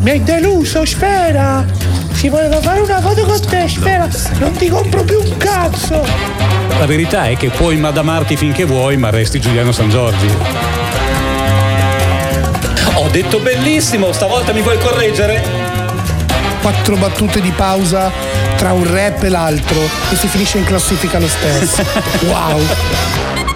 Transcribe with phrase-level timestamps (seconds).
[0.00, 1.64] Mi hai deluso, Sfera!
[2.12, 4.08] Si voleva fare una foto con te, Sfera!
[4.38, 6.04] Non ti compro più un cazzo!
[6.78, 10.28] La verità è che puoi madamarti finché vuoi, ma resti Giuliano San Giorgi.
[12.94, 15.42] Ho detto bellissimo, stavolta mi vuoi correggere?
[16.62, 18.10] Quattro battute di pausa
[18.56, 19.78] tra un rap e l'altro
[20.10, 21.82] e si finisce in classifica lo stesso.
[22.26, 23.47] Wow!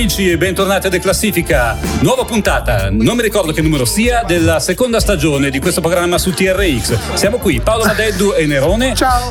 [0.00, 1.76] Amici e bentornati a Declassifica.
[2.00, 6.32] Nuova puntata, non mi ricordo che numero sia, della seconda stagione di questo programma su
[6.32, 7.14] TRX.
[7.14, 8.94] Siamo qui, Paolo Madeddu e Nerone.
[8.94, 9.30] Ciao!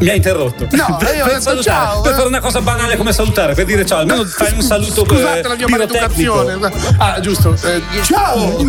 [0.00, 0.66] Mi ha interrotto.
[0.70, 2.14] No, per, io per salutare, ciao, per eh.
[2.14, 5.42] fare una cosa banale come salutare, per dire ciao, almeno fai un saluto Scusate eh,
[5.48, 6.58] la mia maleducazione.
[6.98, 7.56] Ah, giusto.
[7.62, 8.56] eh, ciao!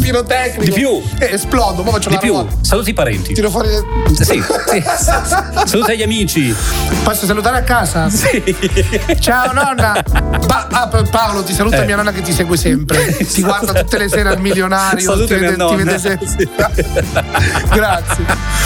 [0.00, 0.64] Pirotecnico.
[0.64, 1.02] Di più.
[1.18, 2.50] Eh, esplodo, poi faccio Di più, roba.
[2.60, 3.34] saluti i parenti.
[3.34, 3.68] Tiro fuori.
[4.14, 4.42] Sì, sì.
[5.64, 6.54] Saluta gli amici.
[7.04, 8.08] Posso salutare a casa?
[8.08, 8.42] Sì.
[9.20, 10.02] Ciao nonna!
[10.46, 11.84] Pa- ah, Pa- Paolo, ti saluta Eh.
[11.86, 13.14] mia nonna che ti segue sempre.
[13.16, 15.00] Ti guarda tutte le sere al milionario.
[15.00, 16.26] Saluta ti vede, ti vede sempre.
[16.26, 16.48] Sì.
[17.72, 18.24] Grazie.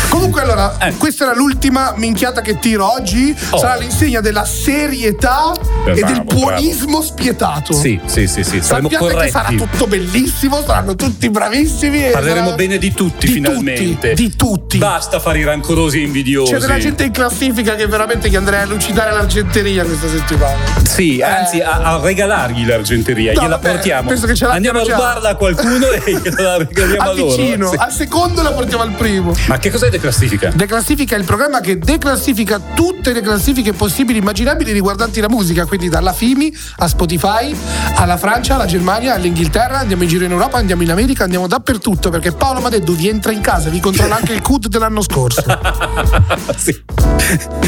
[0.08, 0.96] Comunque, allora, Eh.
[0.96, 3.34] questa era l'ultima minchiata che tiro oggi.
[3.50, 3.58] Oh.
[3.58, 5.52] Sarà l'insegna della serietà
[5.86, 7.72] Eh, e del bravo, buonismo spietato.
[7.72, 9.68] Sì, sì, sì, sì, saremo Sappiate che sarà corretti.
[9.70, 12.10] tutto bellissimo, saranno tutti bravissimi.
[12.10, 14.10] Parleremo sarà- bene di tutti di finalmente.
[14.10, 14.78] Tutti, di tutti.
[14.78, 16.52] Basta fare i rancorosi e invidiosi.
[16.52, 20.56] C'è della gente in classifica che veramente che andrei a lucidare l'argenteria questa settimana.
[20.82, 24.08] Sì, anzi, a, a regalargli l'argenteria, No, gliela vabbè, portiamo.
[24.08, 27.36] penso che ce Andiamo a rubarla a qualcuno e gliela regaliamo a Al loro.
[27.36, 27.76] vicino, Sì.
[27.78, 29.34] al secondo la portiamo al primo.
[29.46, 30.50] Ma che cos'è declassifica?
[30.54, 35.66] Declassifica è il programma che declassifica tutte le classifiche possibili e immaginabili riguardanti la musica,
[35.66, 37.54] quindi dalla FIMI a Spotify,
[37.96, 42.08] alla Francia, alla Germania, all'Inghilterra, andiamo in giro in Europa, andiamo in America, andiamo dappertutto
[42.10, 45.44] perché Paolo Madeddu vi entra in casa, vi controlla anche il CUD dell'anno scorso.
[46.56, 46.82] sì.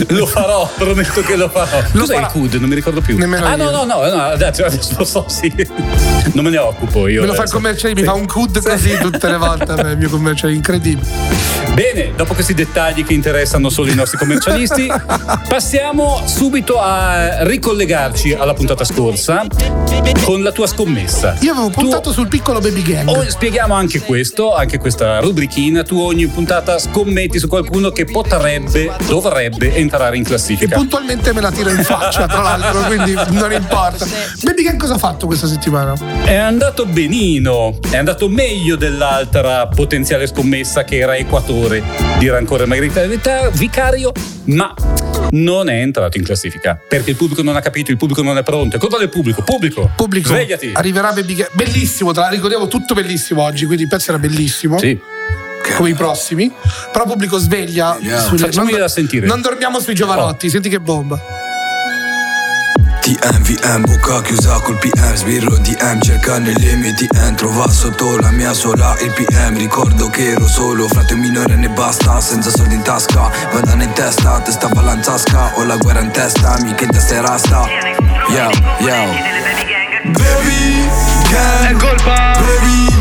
[0.08, 1.82] Lo farò, prometto che lo farò.
[1.92, 2.26] Lo Cos'è farà.
[2.26, 2.54] il CUD?
[2.54, 3.18] Non mi ricordo più.
[3.18, 3.64] Nemmeno ah, io.
[3.64, 5.52] no, no, no, no, adesso, adesso lo so, sì.
[6.32, 7.20] Non me ne occupo io.
[7.20, 7.54] Me lo fa il adesso.
[7.54, 11.06] commerciale, mi fa un CUD così tutte le volte, Vabbè, il mio commerciale è incredibile.
[11.74, 14.88] Bene, dopo questi dettagli che interessano solo i nostri commercialisti,
[15.48, 19.44] passiamo subito a ricollegarci alla puntata scorsa
[20.24, 21.36] con la tua scommessa.
[21.40, 23.08] Io avevo Tu- puntato sul piccolo baby gang.
[23.08, 25.82] Oh, spieghiamo anche questo, anche questa rubrichina.
[25.84, 30.74] Tu ogni puntata scommetti su qualcuno che potrebbe, dovrebbe entrare in E classifica.
[30.76, 34.04] puntualmente me la tiro in faccia, tra l'altro, quindi non importa.
[34.42, 35.94] Baby Gang cosa ha fatto questa settimana?
[36.24, 41.66] È andato benino, è andato meglio dell'altra potenziale scommessa che era Equatore
[42.18, 44.12] di Rancore Margherita Vicario,
[44.44, 44.74] ma
[45.30, 48.42] non è entrato in classifica perché il pubblico non ha capito, il pubblico non è
[48.42, 48.76] pronto.
[48.76, 49.42] È colpa del pubblico.
[49.42, 50.70] Pubblico, Pubblico, svegliati.
[50.72, 51.50] arriverà Baby Gang.
[51.52, 54.78] Bellissimo, tra ricordiamo tutto bellissimo oggi, quindi il pezzo era bellissimo.
[54.78, 54.98] Sì.
[55.76, 56.50] Come i prossimi,
[56.90, 57.98] però pubblico sveglia.
[58.26, 59.26] sui- Facciamoli non, da sentire.
[59.26, 61.20] non dormiamo sui giovanotti, senti che bomba.
[63.08, 68.30] TM, VM, bocca chiusa col PM Sbirro DM, cerca nei limiti M Trova sotto la
[68.30, 72.82] mia sola il PM Ricordo che ero solo, frate minore ne basta Senza soldi in
[72.82, 77.20] tasca, bandana in testa Testa balanzasca, ho la guerra in testa Mica in testa e
[77.22, 77.66] rasta.
[78.28, 78.96] Yo, yo.
[80.04, 80.86] Baby
[81.30, 82.32] gang È colpa.
[82.32, 82.94] Baby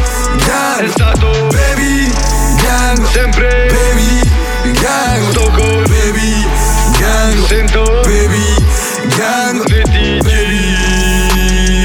[0.45, 1.47] gang È stato.
[1.49, 2.13] Baby
[2.61, 3.67] gang sempre.
[3.67, 6.47] Baby gang Tocco Baby
[6.97, 7.83] gang Sento.
[8.03, 8.56] Baby
[9.17, 9.65] gang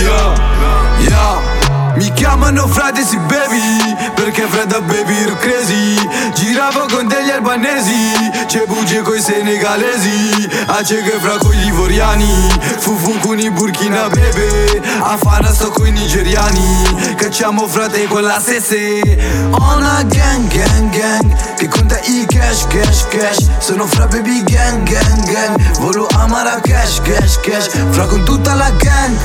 [0.03, 0.37] Yeah,
[1.09, 1.97] yeah.
[1.97, 5.97] Mi chiamano frate si baby Perché fredda baby ero crazy.
[6.35, 8.13] Giravo con degli albanesi
[8.47, 10.49] C'è bugie coi senegalesi.
[10.67, 12.49] A c'è che fra con gli ivoriani
[12.79, 14.83] Fufu con i burkina bebe.
[15.01, 19.01] A fana sto con i nigeriani Cacciamo frate con la sese.
[19.53, 21.33] Ona gang gang gang.
[21.33, 21.42] i
[22.53, 23.49] cash cash cash.
[23.59, 25.79] Sono fra baby gang gang gang.
[25.79, 27.69] Volo a Marrakesh cash cash.
[27.91, 29.17] Fra con tutta la gang.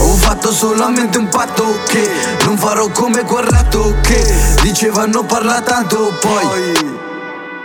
[0.00, 2.10] Ho fatto solamente un patto che
[2.44, 4.22] Non farò come quel ratto che
[4.62, 6.44] Dicevano parla tanto poi.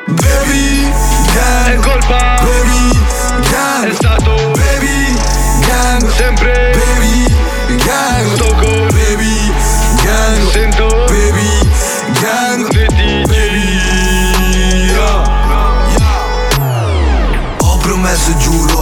[0.05, 0.89] Baby
[1.33, 1.67] gang.
[1.67, 2.39] È colpa.
[2.41, 4.31] Baby È gang stato.
[4.53, 5.19] Baby
[5.67, 6.09] gang.
[6.15, 6.71] Sempre.
[6.71, 7.35] Baby
[7.83, 8.38] gang.
[8.38, 8.58] Tocco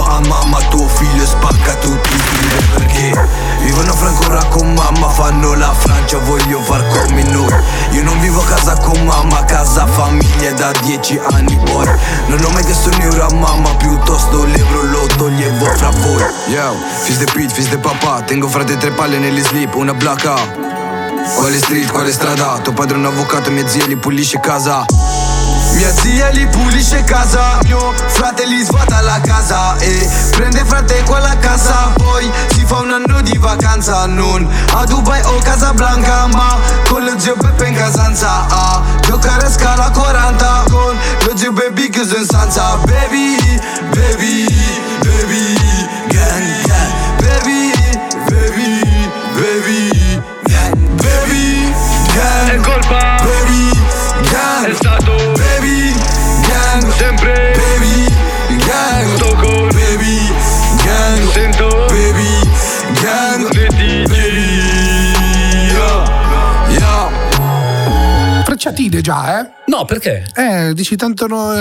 [0.09, 3.27] a mamma tuo figlio spacca tutti i fili perché.
[3.61, 7.53] Vivono fra ancora con mamma, fanno la Francia, voglio far come noi.
[7.91, 11.87] Io non vivo a casa con mamma, casa famiglia da dieci anni poi.
[12.27, 16.23] Non ho mai chiesto un euro a mamma, piuttosto l'euro lo toglievo fra voi.
[16.47, 20.65] Yo, fils de pit, fils de papà, tengo frate tre palle negli slip, una blacca
[21.35, 22.57] Quale street, quale strada?
[22.63, 24.85] Tuo padre è un avvocato, mia zia li pulisce casa
[25.77, 31.37] Mia zia li pulisce casa Mio frate li svuota la casa E prende frate quella
[31.37, 31.93] casa.
[31.93, 36.57] Poi si fa un anno di vacanza Non a Dubai o Casablanca Ma
[36.89, 41.89] con lo zio Peppe in casanza A giocare a scala 40 Con lo zio Baby
[41.89, 42.77] chiuso in stanza.
[42.77, 43.37] Baby,
[43.91, 44.86] baby
[68.77, 69.49] Frecciatine già, eh?
[69.65, 70.23] No, perché?
[70.35, 71.51] Eh, dici tanto no,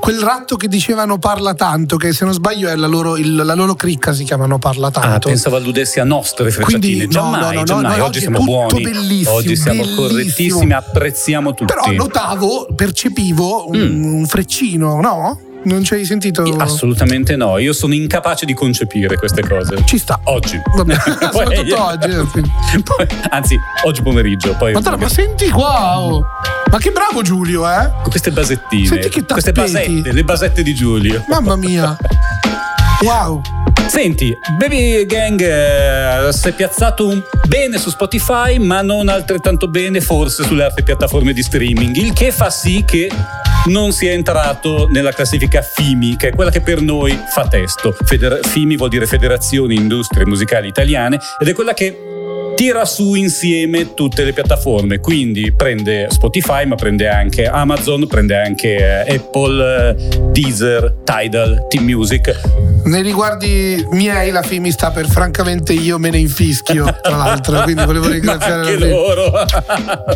[0.00, 3.54] quel ratto che dicevano parla tanto, che se non sbaglio è la loro, il- la
[3.54, 5.28] loro cricca si chiamano parla Ah, tanto.
[5.28, 6.80] pensavo alludessi a nostre frecciatine.
[6.80, 7.82] Quindi, no, giammai, no, no, no, giammai.
[7.84, 8.80] no, oggi oggi siamo tutto buoni.
[8.82, 10.06] bellissimo, oggi siamo bellissimo.
[10.08, 11.72] correttissimi, apprezziamo tutti.
[11.72, 14.04] Però notavo, percepivo un, Mm.
[14.16, 15.40] un freccino, no?
[15.64, 16.42] Non ci hai sentito?
[16.58, 19.82] Assolutamente no, io sono incapace di concepire queste cose.
[19.86, 20.20] Ci sta.
[20.24, 20.60] Oggi.
[20.76, 20.94] Vabbè,
[21.32, 22.10] soprattutto oggi.
[22.10, 22.82] eh.
[22.82, 24.54] Poi- anzi, oggi pomeriggio.
[24.56, 26.00] Poi Madonna, ma senti qua!
[26.00, 26.24] oh.
[26.70, 27.90] Ma che bravo Giulio, eh?
[28.02, 28.86] con queste basettine.
[28.86, 29.72] Senti che queste tappeti.
[29.72, 31.24] basette, le basette di Giulio.
[31.28, 31.96] Mamma mia.
[33.02, 33.40] Wow.
[33.86, 40.00] Senti, Baby Gang eh, si è piazzato un- bene su Spotify, ma non altrettanto bene
[40.00, 43.08] forse sulle altre piattaforme di streaming, il che fa sì che
[43.66, 47.96] non sia entrato nella classifica FIMI, che è quella che per noi fa testo.
[48.04, 52.13] Feder- FIMI vuol dire Federazione Industrie Musicali Italiane ed è quella che
[52.54, 59.04] tira su insieme tutte le piattaforme, quindi prende Spotify, ma prende anche Amazon, prende anche
[59.04, 62.32] eh, Apple, eh, Deezer, Tidal, Team Music.
[62.84, 67.62] Nei riguardi miei, la FIMI sta per francamente io me ne infischio, tra l'altro.
[67.62, 69.32] Quindi volevo ringraziare anche loro.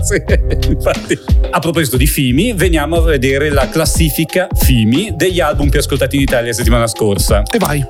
[0.03, 0.23] Sì.
[1.51, 6.23] A proposito di Fimi, veniamo a vedere la classifica Fimi degli album più ascoltati in
[6.23, 7.43] Italia la settimana scorsa.
[7.43, 7.85] E vai.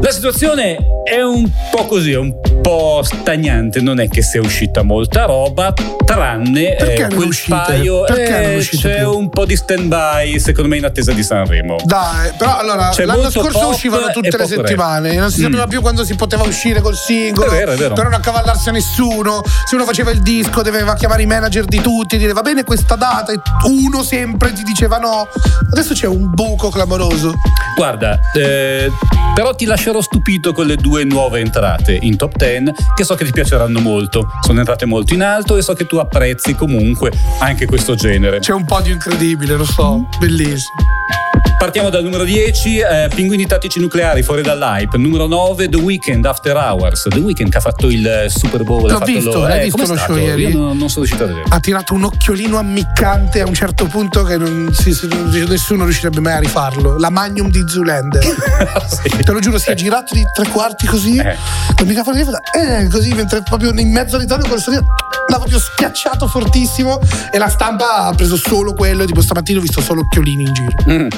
[0.00, 4.82] La situazione è un po' così, è un po' stagnante, non è che sia uscita
[4.82, 5.72] molta roba,
[6.04, 9.10] tranne Perché eh, quel paio eh, c'è più?
[9.16, 11.76] un po' di stand by, secondo me in attesa di Sanremo.
[11.84, 14.66] Dai, però allora C'è l'anno scorso uscivano tutte le poco rap.
[14.66, 15.68] settimane, non si sapeva Mm.
[15.68, 17.94] più quando si poteva uscire col singolo, È vero, è vero.
[17.94, 19.42] per non accavallarsi a nessuno.
[19.66, 22.62] Se uno faceva il disco, doveva chiamare i manager di tutti e dire va bene
[22.64, 25.26] questa data, e uno sempre ti diceva no.
[25.72, 27.32] Adesso c'è un buco clamoroso.
[27.76, 28.90] Guarda, eh,
[29.34, 33.24] però ti lascerò stupito con le due nuove entrate in top 10 che so che
[33.24, 34.28] ti piaceranno molto.
[34.42, 38.40] Sono entrate molto in alto e so che tu apprezzi comunque anche questo genere.
[38.40, 41.17] C'è un podio incredibile, lo so, bellissimo.
[41.58, 44.96] Partiamo dal numero 10, eh, Pinguini Tattici Nucleari fuori dall'hype.
[44.96, 47.06] Numero 9, The Weeknd After Hours.
[47.08, 48.82] The Weeknd che ha fatto il Super Bowl.
[48.82, 50.42] L'ho ha fatto visto, l'hai eh, visto lo show ieri?
[50.42, 51.46] Io non, non sono riuscito a vedere.
[51.48, 54.96] Ha tirato un occhiolino ammiccante a un certo punto che non si-
[55.48, 56.96] nessuno riuscirebbe mai a rifarlo.
[56.96, 58.24] La Magnum di Zulander.
[58.88, 59.22] Sì.
[59.22, 61.18] Te lo giuro, si è girato di tre quarti così.
[61.18, 61.36] Eh.
[61.76, 64.84] Col microfono di eh, così, mentre proprio in mezzo all'itorio quello sorriso
[65.28, 66.98] l'ha proprio schiacciato fortissimo.
[67.30, 69.04] E la stampa ha preso solo quello.
[69.04, 70.76] Tipo stamattina ho visto solo occhiolini in giro.
[70.90, 71.08] Mm.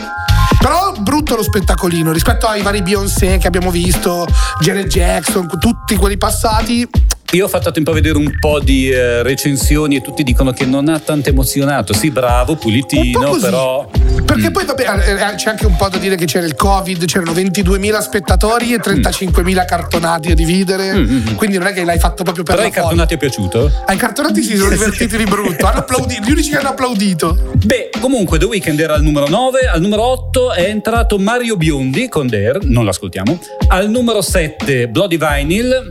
[0.59, 4.27] Però brutto lo spettacolino rispetto ai vari Beyoncé che abbiamo visto,
[4.61, 6.89] Janet Jackson, tutti quelli passati.
[7.33, 10.65] Io ho fatto tempo a vedere un po' di eh, recensioni e tutti dicono che
[10.67, 11.93] non ha tanto emozionato.
[11.93, 13.89] Sì, bravo, pulitino, però.
[14.25, 14.53] Perché Mm.
[14.53, 18.01] poi vabbè, eh, c'è anche un po' da dire che c'era il Covid, c'erano 22.000
[18.01, 20.93] spettatori e 35.000 cartonati a dividere.
[20.93, 21.35] Mm, mm, mm.
[21.37, 22.87] Quindi non è che l'hai fatto proprio per Però la ai folla.
[23.07, 23.73] cartonati è piaciuto?
[23.87, 25.67] Ai cartonati si sono divertiti di brutto.
[25.67, 27.53] Hanno applaudito, gli unici che hanno applaudito.
[27.65, 32.09] Beh, comunque The Weeknd era al numero 9, al numero 8 è entrato Mario Biondi
[32.09, 33.39] con Dare, non l'ascoltiamo.
[33.69, 35.91] Al numero 7 Bloody Vinyl,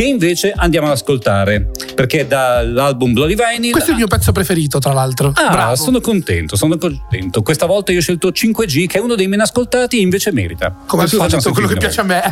[0.00, 3.72] che invece andiamo ad ascoltare, perché dall'album Bloody Vinyl...
[3.72, 5.30] Questo è il mio pezzo preferito, tra l'altro.
[5.34, 5.76] Ah, Bravo.
[5.76, 7.42] sono contento, sono contento.
[7.42, 10.74] Questa volta io ho scelto 5G, che è uno dei meno ascoltati e invece merita.
[10.86, 12.22] Come al solito, quello che piace a me.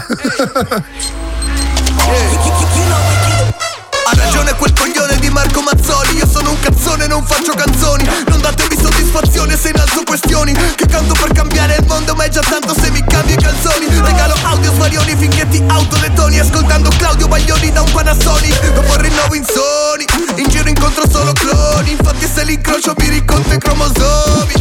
[4.04, 8.40] Ha ragione quel coglione di Marco Mazzoli Io sono un cazzone, non faccio canzoni Non
[8.40, 8.76] datemi
[9.08, 10.52] soddisfazione se innalzo questioni.
[10.52, 13.86] Che canto per cambiare il mondo ma è già tanto se mi cambio i calzoni.
[13.88, 18.72] Regalo audio svarioni finché ti autoletoni Ascoltando Claudio Baglioni da un Panasonic.
[18.72, 20.04] Dopo il rinnovo in Sony.
[20.36, 21.92] In giro incontro solo cloni.
[21.92, 24.52] Infatti se li incrocio mi riconto i cromosomi.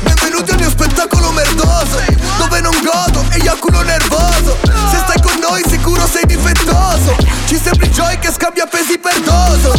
[0.00, 2.00] Benvenuti al mio spettacolo merdoso
[2.38, 4.56] Dove non godo e eiaculo nervoso.
[4.90, 7.16] Se stai con noi sicuro sei difettoso.
[7.46, 9.74] Ci sembri Joy che scambia pesi per doso.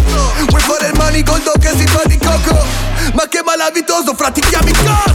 [0.50, 2.88] Vuoi fare il manigoldo che si fa di coco?
[3.14, 5.14] Ma che malavitoso, ti chiami cosa?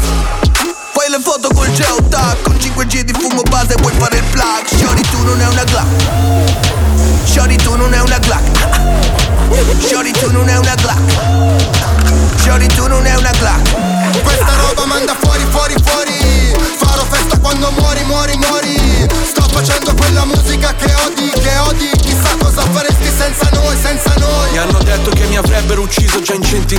[0.92, 4.64] Fai le foto col geotac Con 5G di fumo base vuoi fare il plug.
[4.66, 5.86] Shorty tu non è una Glock
[7.24, 8.42] Shorty tu non è una Glock
[9.80, 11.00] Shorty tu non è una Glock
[12.36, 15.51] Shorty tu non è una Glock Questa roba avrebbero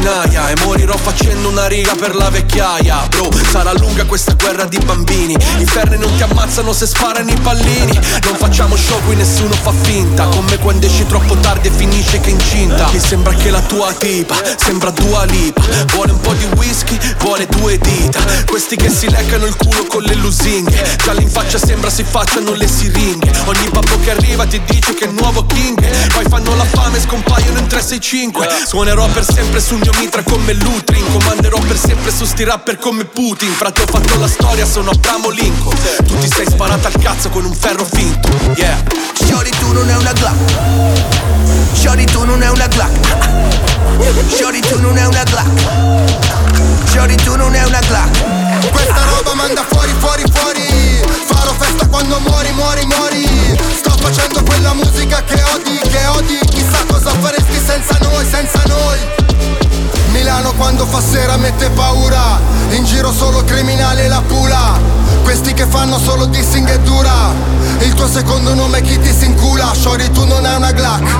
[0.03, 3.07] centinaia E morirò facendo una riga per la vecchiaia.
[3.09, 5.33] Bro, sarà lunga questa guerra di bambini.
[5.33, 7.97] I ferri non ti ammazzano se sparano i pallini.
[8.23, 10.25] Non facciamo show qui nessuno fa finta.
[10.25, 12.89] Con me quando esci troppo tardi e finisce che incinta.
[12.91, 15.61] Mi sembra che la tua tipa sembra Dua Lipa.
[15.93, 18.19] Vuole un po' di whisky, vuole due dita.
[18.45, 20.97] Questi che si leccano il culo con le lusinghe.
[21.03, 23.31] Già in faccia sembra si facciano le siringhe.
[23.45, 25.79] Ogni babbo che arriva ti dice che è il nuovo king.
[26.13, 30.53] Poi fanno la fame e scompaiono in 365 Suonerò per sempre sul mio mitra come
[30.53, 33.51] Lutrin Comanderò per sempre su sti rapper come Putin.
[33.51, 37.45] Frate ho fatto la storia, sono Abramo Lincoln Tu ti sei sparato al cazzo con
[37.45, 38.77] un ferro finto Yeah.
[39.25, 40.37] Shorty tu non è una Glock.
[41.73, 42.91] Shorty tu non è una Glock.
[44.29, 46.89] Shorty tu non è una Glock.
[46.89, 48.69] Shorty tu non è una Glock.
[48.71, 51.01] Questa roba manda fuori fuori fuori.
[51.25, 53.57] Farò festa quando muori muori muori.
[53.75, 56.39] Sto facendo quella musica che odi che odi.
[56.49, 59.22] Chissà cosa faresti senza noi senza noi
[60.13, 62.39] Milano quando fa sera mette paura.
[62.69, 64.79] In giro solo criminali e la pula.
[65.23, 67.33] Questi che fanno solo dissing e dura.
[67.79, 69.73] Il tuo secondo nome è chi ti si incula.
[69.73, 71.15] Shorty tu non è una Glock.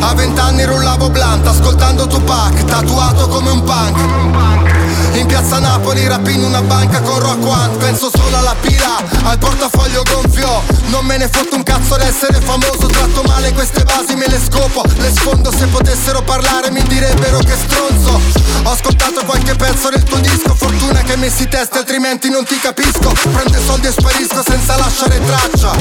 [0.00, 4.91] A vent'anni rullavo blunt ascoltando Tupac, tatuato come un punk.
[5.12, 10.02] In piazza Napoli rapino una banca con Rock One Penso solo alla pila, al portafoglio
[10.04, 10.62] gonfio.
[10.86, 12.86] Non me ne fotto un cazzo d'essere famoso.
[12.86, 14.82] Tratto male queste basi, me le scopo.
[14.96, 18.20] Le sfondo, se potessero parlare mi direbbero che stronzo.
[18.64, 20.54] Ho ascoltato qualche pezzo del tuo disco.
[20.54, 23.12] Fortuna che messi testi altrimenti non ti capisco.
[23.32, 25.72] Prendo i soldi e sparisco senza lasciare traccia.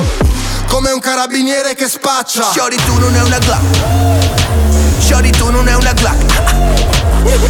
[0.68, 2.52] Come un carabiniere che spaccia.
[2.52, 4.61] Shorty tu non è una Glock
[5.12, 6.16] Shorty tu non è una Glock.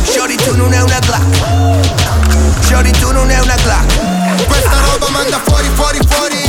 [0.04, 2.66] Shorty tu non è una Glock.
[2.66, 4.46] Shorty tu non è una Glock.
[4.48, 6.42] Questa roba manda fuori fuori fuori.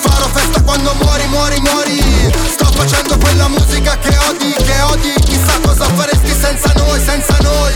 [0.00, 2.30] Farò festa quando muori muori muori.
[2.46, 5.14] Sto facendo quella musica che odi che odi.
[5.24, 7.72] Chissà cosa faresti senza noi senza noi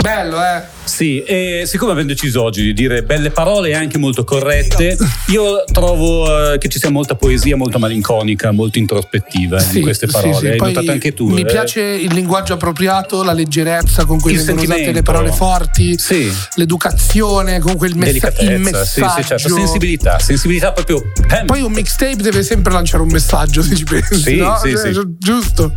[0.00, 4.22] Bello eh sì, e siccome abbiamo deciso oggi di dire belle parole e anche molto
[4.22, 4.98] corrette,
[5.28, 10.06] io trovo eh, che ci sia molta poesia molto malinconica, molto introspettiva Sì, in queste
[10.06, 10.34] sì, parole.
[10.36, 10.46] sì.
[10.48, 11.28] Hai Poi notato anche tu?
[11.30, 11.46] Mi eh?
[11.46, 16.30] piace il linguaggio appropriato, la leggerezza con cui Il vengono usate le parole forti, Sì.
[16.56, 19.22] l'educazione, comunque il, messa- Delicatezza, sì, messaggio.
[19.22, 19.48] sì, certo.
[19.54, 21.02] Sensibilità, sensibilità proprio.
[21.30, 24.20] ehm, Poi un mixtape deve sempre lanciare un messaggio, se ci pensi.
[24.20, 24.60] Sì, no?
[24.62, 25.00] sì, Cioè, sì.
[25.18, 25.74] Giusto.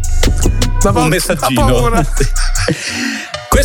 [0.82, 1.66] Pa- un da messaggino.
[1.66, 2.06] paura.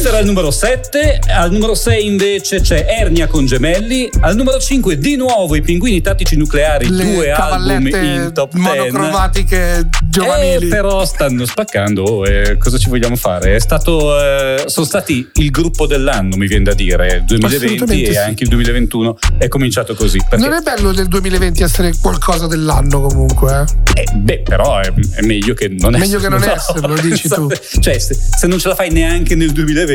[0.02, 4.58] Questo era il numero 7, al numero 6 invece c'è Ernia con gemelli, al numero
[4.58, 8.68] 5 di nuovo i pinguini tattici nucleari, Le due album in top 10.
[8.68, 10.66] monocromatiche giovanili.
[10.66, 13.54] Eh, però stanno spaccando, oh, eh, cosa ci vogliamo fare?
[13.54, 18.10] È stato, eh, sono stati il gruppo dell'anno, mi viene da dire, il 2020 Assolutamente
[18.10, 18.18] e sì.
[18.18, 20.18] anche il 2021 è cominciato così.
[20.36, 24.00] Non è bello del 2020 essere qualcosa dell'anno comunque, eh?
[24.00, 27.48] eh, beh, però è, è meglio che non Meglio che non No, esserlo, dici tu.
[27.80, 29.90] Cioè, se, se non ce la fai neanche nel 2020,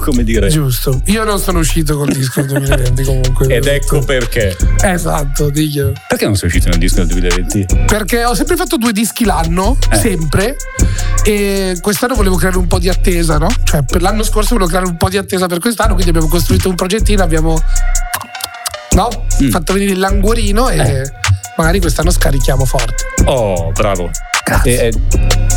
[0.00, 0.48] come dire.
[0.48, 1.00] Giusto.
[1.06, 3.46] Io non sono uscito col disco del 2020 comunque.
[3.54, 4.56] Ed ecco perché.
[4.82, 5.92] Esatto, diglielo.
[6.08, 7.66] Perché non sei uscito nel disco del 2020?
[7.86, 9.96] Perché ho sempre fatto due dischi l'anno, Eh.
[9.96, 10.56] sempre.
[11.24, 13.48] E quest'anno volevo creare un po' di attesa, no?
[13.64, 16.68] Cioè, per l'anno scorso volevo creare un po' di attesa per quest'anno, quindi abbiamo costruito
[16.68, 17.60] un progettino, abbiamo.
[18.94, 19.08] No?
[19.42, 19.48] Mm.
[19.50, 21.12] Fatto venire il languorino e Eh.
[21.56, 23.04] magari quest'anno scarichiamo forte.
[23.24, 24.10] Oh, bravo.
[24.44, 24.80] Grazie.
[24.80, 24.92] Eh, eh,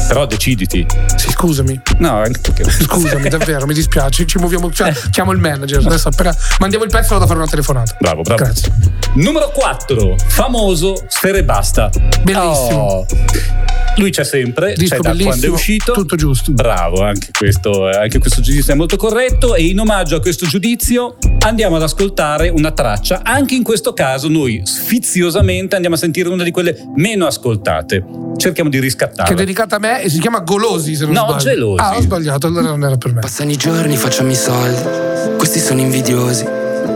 [0.08, 0.86] però deciditi.
[1.16, 1.82] Sì, scusami.
[1.98, 2.70] No, anche perché.
[2.70, 4.26] Scusami, davvero, mi dispiace.
[4.28, 4.72] Ci muoviamo.
[4.72, 5.84] Cioè, chiamo il manager.
[5.86, 7.96] Adesso appena mandiamo il pezzo vado a fare una telefonata.
[8.00, 8.44] Bravo, bravo.
[8.44, 8.72] Grazie.
[9.16, 11.90] Numero 4, famoso Sfere Basta.
[12.22, 12.80] Bellissimo.
[12.80, 13.06] Oh.
[13.98, 15.94] Lui c'è sempre, Disco c'è da quando è uscito.
[15.94, 16.52] tutto giusto.
[16.52, 19.56] Bravo, anche questo, eh, anche questo giudizio è molto corretto.
[19.56, 23.22] E in omaggio a questo giudizio andiamo ad ascoltare una traccia.
[23.24, 28.04] Anche in questo caso, noi sfiziosamente andiamo a sentire una di quelle meno ascoltate.
[28.38, 29.34] Cerchiamo di Che è riscattarla.
[29.36, 31.38] dedicata a me e si chiama Golosi, se non No, sbaglio.
[31.40, 31.82] Gelosi.
[31.82, 33.22] Ah, ho sbagliato, allora non era per me.
[33.22, 34.82] Passano i giorni, facciamo i soldi.
[35.38, 36.46] Questi sono invidiosi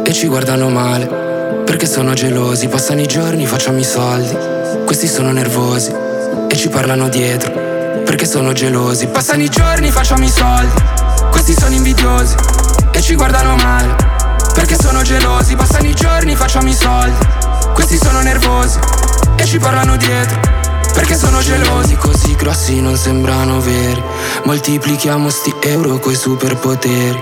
[0.03, 1.27] e ci guardano male.
[1.63, 2.67] Perché sono gelosi.
[2.67, 4.35] Passano i giorni, facciamo i soldi.
[4.85, 6.07] Questi sono nervosi
[6.47, 7.51] e ci parlano dietro.
[8.05, 9.07] Perché sono gelosi.
[9.07, 10.81] Passano i giorni, facciamo i soldi.
[11.31, 12.35] Questi sono invidiosi
[12.91, 13.95] e ci guardano male.
[14.53, 15.55] Perché sono gelosi.
[15.55, 17.17] Passano i giorni, facciamo i soldi.
[17.73, 18.79] Questi sono nervosi
[19.35, 20.59] e ci parlano dietro.
[20.93, 24.01] Perché sono gelosi così grossi non sembrano veri
[24.43, 27.21] Moltiplichiamo sti euro coi superpoteri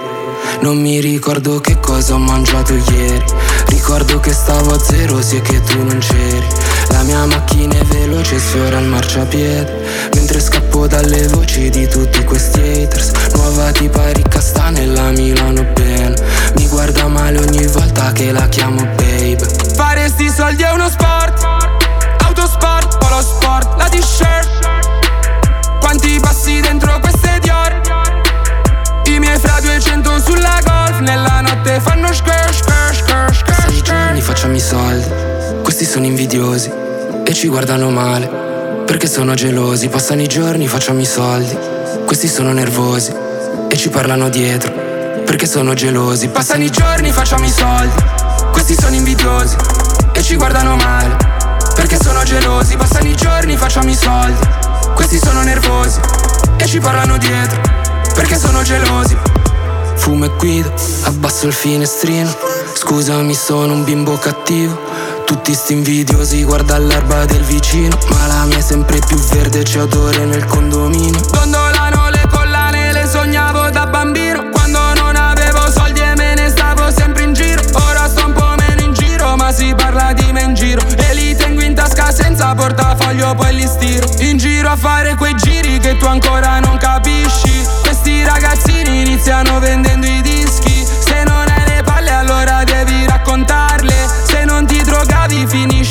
[0.61, 3.23] Non mi ricordo che cosa ho mangiato ieri
[3.67, 6.47] Ricordo che stavo a zero sia che tu non c'eri
[6.89, 10.09] la mia macchina è veloce sfiora il marciapiede.
[10.15, 13.11] Mentre scappo dalle voci di tutti questi haters.
[13.33, 16.13] Nuova tipa ricca sta nella Milano Ben.
[16.55, 19.37] Mi guarda male ogni volta che la chiamo babe.
[19.75, 21.45] Fare sti soldi è uno sport.
[22.25, 24.45] Autosport, polo sport, la t-shirt.
[25.79, 27.81] Quanti passi dentro queste Dior?
[29.05, 30.99] I miei fra 200 sulla golf.
[30.99, 35.36] Nella notte fanno skr skr skr skr skr Sei giorni facciamo i soldi.
[35.67, 36.71] Questi sono invidiosi
[37.25, 38.25] e ci guardano male.
[38.85, 39.89] Perché sono gelosi.
[39.89, 41.55] Passano i giorni, facciamo i soldi.
[42.05, 43.13] Questi sono nervosi
[43.67, 44.71] e ci parlano dietro.
[45.25, 46.29] Perché sono gelosi.
[46.29, 47.93] Passano i giorni, facciamo i soldi.
[48.49, 49.57] Questi sono invidiosi
[50.13, 51.17] e ci guardano male.
[51.75, 52.77] Perché sono gelosi.
[52.77, 54.39] Passano i giorni, facciamo i soldi.
[54.95, 55.99] Questi sono nervosi
[56.55, 57.59] e ci parlano dietro.
[58.15, 59.17] Perché sono gelosi.
[59.95, 60.71] Fumo e guido,
[61.03, 62.33] abbasso il finestrino.
[62.73, 64.86] Scusami, sono un bimbo cattivo.
[65.27, 67.97] Tutti sti invidiosi, guarda l'erba del vicino.
[68.11, 71.19] Ma la mia è sempre più verde, c'è odore nel condominio.
[71.29, 74.49] Dondolano le collane, le sognavo da bambino.
[74.51, 77.61] Quando non avevo soldi e me ne stavo sempre in giro.
[77.73, 80.81] Ora sto un po' meno in giro, ma si parla di me in giro.
[80.95, 84.07] E li tengo in tasca senza portafoglio, poi li stiro.
[84.19, 87.67] In giro a fare quei giri che tu ancora non capisci.
[87.81, 90.66] Questi ragazzini iniziano vendendo i dischi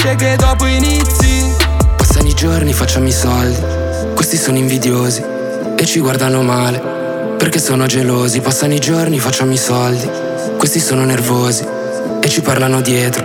[0.07, 1.55] finisce che dopo inizi
[1.97, 3.59] Passano i giorni, facciamo i soldi.
[4.15, 5.23] Questi sono invidiosi
[5.77, 7.35] e ci guardano male.
[7.37, 8.41] Perché sono gelosi.
[8.41, 10.09] Passano i giorni, facciamo i soldi.
[10.57, 11.67] Questi sono nervosi
[12.21, 13.25] e ci parlano dietro.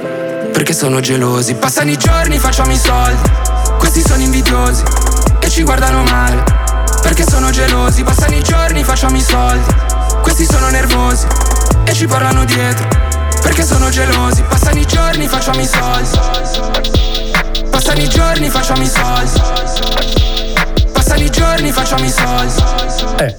[0.52, 1.54] Perché sono gelosi.
[1.56, 3.30] Passano i giorni, facciamo i soldi.
[3.78, 4.84] Questi sono invidiosi
[5.40, 6.44] e ci guardano male.
[7.02, 8.04] Perché sono gelosi.
[8.04, 9.74] Passano i giorni, facciamo i soldi.
[10.22, 11.28] Questi sono nervosi
[11.84, 13.11] e ci parlano dietro.
[13.42, 14.44] Perché sono gelosi.
[14.44, 16.18] Passano i giorni, facciamo i soldi.
[17.70, 19.42] Passano i giorni, facciamo i soldi.
[20.92, 23.24] Passano i giorni, facciamo i soldi.
[23.24, 23.36] Eh,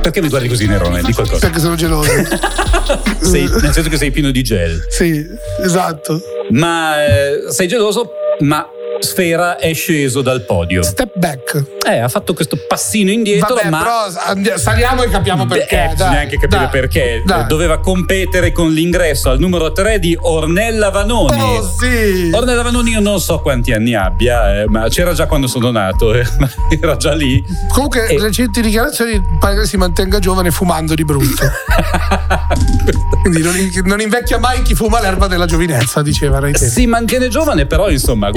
[0.00, 1.02] perché mi guardi così, Nerone?
[1.02, 1.40] Di qualcosa.
[1.46, 2.10] Perché sono geloso.
[3.20, 4.84] Sei- nel senso che sei pieno di gel.
[4.88, 5.26] sì,
[5.62, 6.20] esatto.
[6.50, 8.64] Ma eh, sei geloso, ma
[9.00, 10.82] Sfera è sceso dal podio.
[10.82, 11.64] Step back.
[11.86, 13.78] Eh, ha fatto questo passino indietro, Vabbè, ma...
[13.78, 15.74] però saliamo e capiamo perché.
[15.74, 17.22] Eh, dai, bisogna anche capire dai, perché.
[17.24, 17.46] dai.
[17.46, 21.40] Doveva competere con l'ingresso al numero 3 di Ornella Vanoni.
[21.40, 22.30] Oh sì!
[22.32, 26.12] Ornella Vanoni io non so quanti anni abbia, eh, ma c'era già quando sono nato,
[26.14, 26.26] eh,
[26.80, 27.44] era già lì.
[27.68, 28.18] Comunque, Eh.
[28.18, 31.46] recenti dichiarazioni pare che si mantenga giovane fumando di brutto.
[33.22, 33.54] Quindi non,
[33.84, 38.30] non invecchia mai chi fuma l'erba della giovinezza, diceva si mantiene giovane, però insomma, a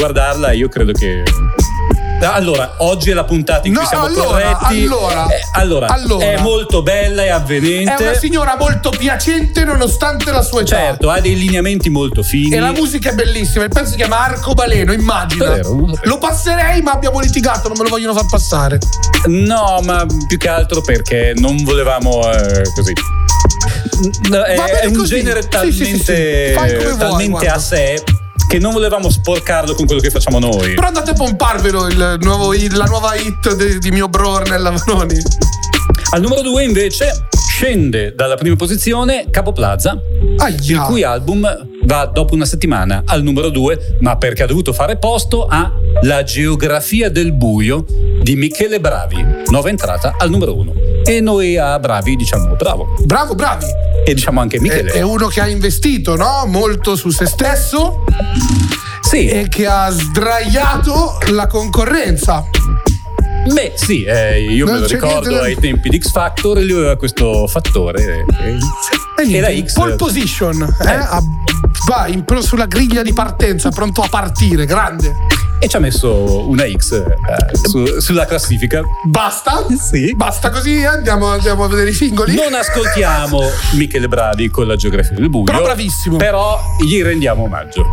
[0.50, 1.24] guardarla io credo che.
[2.22, 4.84] Allora, oggi è la puntata in No, cui siamo allora, corretti.
[4.84, 6.26] allora, Eh, allora, allora.
[6.26, 8.04] è molto bella e È avvenente.
[8.04, 10.76] una signora molto piacente nonostante la sua età.
[10.76, 12.54] Certo, ha dei lineamenti molto fini.
[12.54, 13.64] E la musica è bellissima.
[13.64, 15.46] Il pezzo si chiama Arcobaleno, immagina.
[15.46, 18.80] È vero, lo passerei, ma abbiamo litigato, non me lo vogliono far passare.
[19.28, 22.94] No, ma più che altro perché non volevamo eh, così.
[24.30, 25.16] No, è, è un così.
[25.16, 26.54] genere Sì, sì, sì, talmente, sì.
[26.54, 27.54] Vuoi, talmente guarda.
[27.54, 28.04] a sé
[28.50, 30.74] che non volevamo sporcarlo con quello che facciamo noi.
[30.74, 35.22] Però andate a pomparvelo il nuovo la nuova hit de- di mio bro Ornella Vanoni.
[36.14, 39.96] Al numero 2 invece scende dalla prima posizione Capo Plaza,
[40.38, 40.58] Aia.
[40.62, 41.48] il cui album
[41.84, 46.24] va dopo una settimana al numero 2, ma perché ha dovuto fare posto a La
[46.24, 47.86] geografia del buio
[48.24, 50.89] di Michele Bravi, nuova entrata al numero 1.
[51.06, 52.96] E noi a Bravi diciamo bravo.
[53.04, 53.66] Bravo, bravi.
[54.06, 54.92] E diciamo anche Michele.
[54.92, 56.44] è uno che ha investito no?
[56.48, 58.04] molto su se stesso
[59.02, 62.46] Sì, e che ha sdraiato la concorrenza.
[63.52, 66.74] beh, sì, eh, io Non me lo ricordo niente ai tempi di X Factor, lui
[66.78, 68.26] aveva questo fattore.
[68.42, 68.58] eh,
[69.22, 69.74] E niente, Era X.
[69.74, 70.62] Pole position.
[70.62, 70.86] eh?
[70.86, 70.96] Eh.
[70.96, 71.22] Ah,
[71.88, 75.16] Va in pro- sulla griglia di partenza, pronto a partire, grande.
[75.62, 77.06] E ci ha messo una X eh,
[77.68, 78.82] su- sulla classifica.
[79.06, 79.66] Basta?
[79.78, 80.16] Sì.
[80.16, 80.86] Basta così, eh?
[80.86, 82.34] andiamo, andiamo a vedere i singoli.
[82.36, 83.42] Non ascoltiamo
[83.74, 85.46] Michele Bravi con la geografia del buio.
[85.46, 86.16] Però bravissimo.
[86.18, 87.84] Però gli rendiamo omaggio.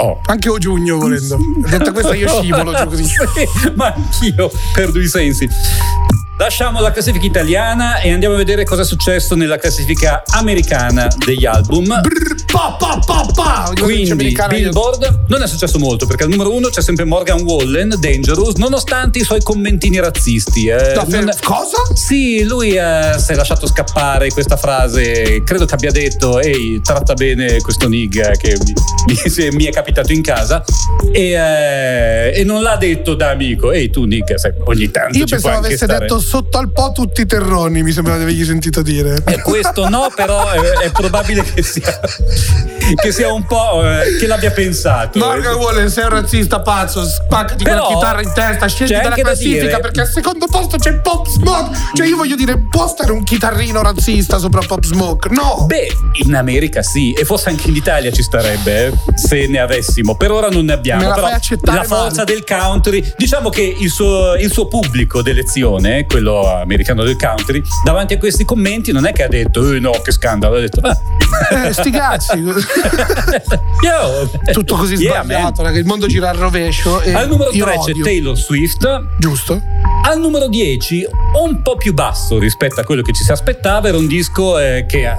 [0.00, 0.20] Oh.
[0.26, 1.38] Anche o giugno volendo.
[1.66, 3.04] Detta questa io scivolo giù così.
[3.04, 5.48] Sì, ma anch'io perdo i sensi.
[6.36, 11.46] Lasciamo la classifica italiana e andiamo a vedere cosa è successo nella classifica americana degli
[11.46, 11.84] album.
[12.00, 13.72] Brr, pa, pa, pa, pa.
[13.80, 18.56] Quindi Billboard non è successo molto perché al numero uno c'è sempre Morgan Wallen, Dangerous,
[18.56, 20.66] nonostante i suoi commentini razzisti.
[20.66, 20.76] eh.
[20.78, 21.76] Fer- Non- Cosa?
[21.94, 27.14] Sì, lui eh, si è lasciato scappare questa frase, credo che abbia detto ehi tratta
[27.14, 28.56] bene questo nigga che
[29.06, 30.64] mi, mi- è capitato in casa
[31.12, 35.24] e, eh, e non l'ha detto da amico, ehi tu nigga, sai, ogni tanto Io
[35.26, 36.00] ci pensavo anche avesse stare.
[36.00, 39.22] detto sotto al po' tutti i terroni, mi sembrava di avergli sentito dire.
[39.26, 42.00] Eh, questo no, però è, è probabile che sia,
[42.96, 45.18] che sia un po' eh, che l'abbia pensato.
[45.18, 49.14] Morgan Wallen, sei un razzista pazzo, spaccati Però quella chitarra in testa, scendi dalla da
[49.14, 51.76] classifica dire- perché al secondo posto c'è Pop Smoke.
[51.94, 55.28] Cioè io voglio dire, può stare un chitarrino razzista sopra Pop Smoke?
[55.28, 55.66] No!
[55.66, 55.88] Beh,
[56.24, 60.16] in America sì, e forse anche in Italia ci starebbe, eh, se ne avessimo.
[60.16, 61.02] Per ora non ne abbiamo.
[61.02, 62.32] Me la però fai accettare la forza male.
[62.32, 68.14] del country, diciamo che il suo, il suo pubblico d'elezione, quello americano del country, davanti
[68.14, 70.96] a questi commenti non è che ha detto, eh no, che scandalo, ha detto, "Ah,
[71.66, 72.40] Eh, sti cazzi.
[74.52, 75.74] Tutto così Yeah, sbagliato, man.
[75.74, 77.00] il mondo gira al rovescio.
[77.12, 77.92] Al numero io 3 c'è.
[78.00, 79.02] Taylor Swift.
[79.18, 79.60] Giusto?
[80.06, 81.06] Al numero 10,
[81.42, 84.84] un po' più basso rispetto a quello che ci si aspettava, era un disco eh,
[84.86, 85.14] che eh,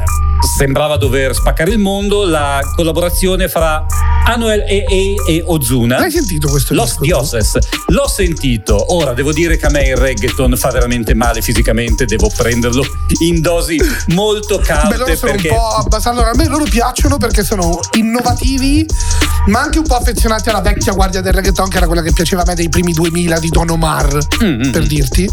[0.57, 3.83] sembrava dover spaccare il mondo, la collaborazione fra
[4.27, 4.85] Anuel e,
[5.27, 5.97] e, Ozuna.
[5.97, 7.03] L'hai sentito questo Los disco?
[7.03, 8.93] Dioses, l'ho sentito.
[8.93, 12.83] Ora devo dire che a me il reggaeton fa veramente male fisicamente, devo prenderlo
[13.21, 16.09] in dosi molto Beh, calte loro sono perché un po' abbastanza.
[16.11, 18.85] Allora, a me loro piacciono perché sono innovativi,
[19.47, 22.43] ma anche un po' affezionati alla vecchia guardia del reggaeton, che era quella che piaceva
[22.43, 25.25] a me dei primi 2000 di Don Omar, Mm, per dirti.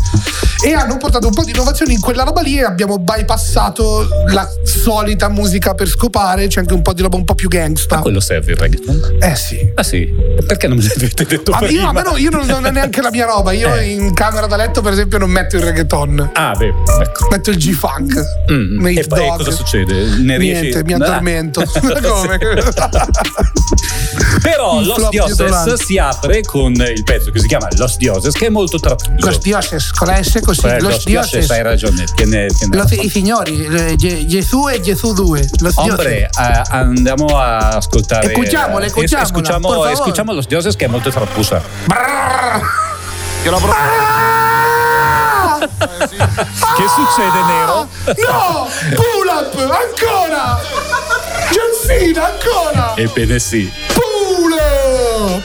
[0.64, 4.48] E hanno portato un po' di innovazioni in quella roba lì e abbiamo bypassato la
[4.62, 6.46] solita musica per scopare.
[6.46, 7.96] C'è anche un po' di roba un po' più gangsta.
[7.96, 9.16] a quello serve il reggaeton.
[9.20, 9.58] Eh sì.
[9.74, 10.08] Ah sì?
[10.46, 11.90] Perché non me l'avete detto Ma prima?
[11.92, 13.50] io, no, io non, non è neanche la mia roba.
[13.50, 13.90] Io Eh.
[13.90, 16.30] in camera da letto, per esempio, non metto il reggaeton.
[16.34, 17.26] Ah, beh, ecco.
[17.32, 18.22] Metto il G-Funk.
[18.52, 20.04] Mm, e poi cosa succede?
[20.18, 20.96] Ne riesci- Niente, mi Ah.
[20.96, 21.64] addormento.
[22.02, 22.38] Come?
[24.42, 28.50] Però Los Dioses si apre con il pezzo che si chiama Los Dioses, che è
[28.50, 29.16] molto trattuso.
[29.32, 30.60] Los dioses, con la S così.
[30.60, 32.04] Cioè, los, Los Dioses, hai ragione.
[32.14, 35.48] Tiene, tiene Los- I signori, eh, Ge- Gesù e Gesù 2.
[35.60, 36.58] Los Hombre, dioses.
[36.58, 38.26] eh, andiamo a ascoltare.
[38.32, 39.92] Escuchamole, eh, escuchamola, escuchamo, por favor.
[39.92, 41.62] escuchamo Los Dioses, che è molto trappusa.
[43.44, 43.74] Io la pro-
[46.76, 47.88] Che succede, Nero?
[48.28, 48.68] No!
[48.94, 49.54] Pull up!
[49.58, 50.60] Ancora!
[51.86, 52.94] Cena, ancora!
[52.96, 53.70] Ebbene sì.
[53.92, 55.42] Pull up!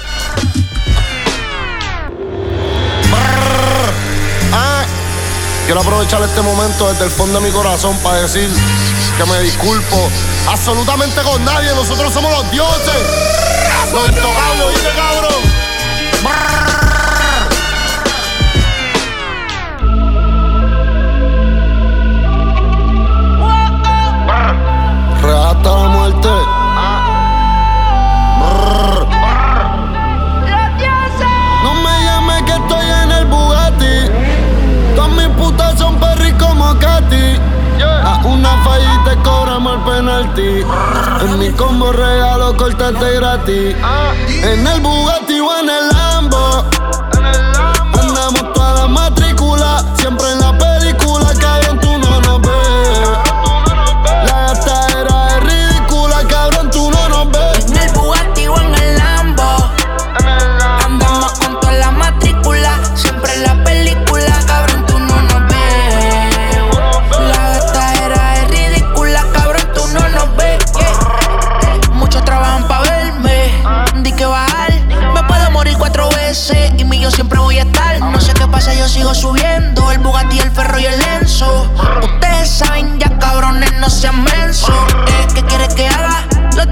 [5.68, 8.50] Quiero aprovechar este momento desde el fondo de mi corazón para decir
[9.18, 10.10] que me disculpo
[10.48, 11.76] absolutamente con nadie.
[11.76, 12.96] Nosotros somos los dioses.
[13.92, 15.47] Los intocables, ¿oíste, cabrón?
[41.28, 43.76] En mi combo regalo cortate gratis.
[44.44, 45.37] En el Bugatti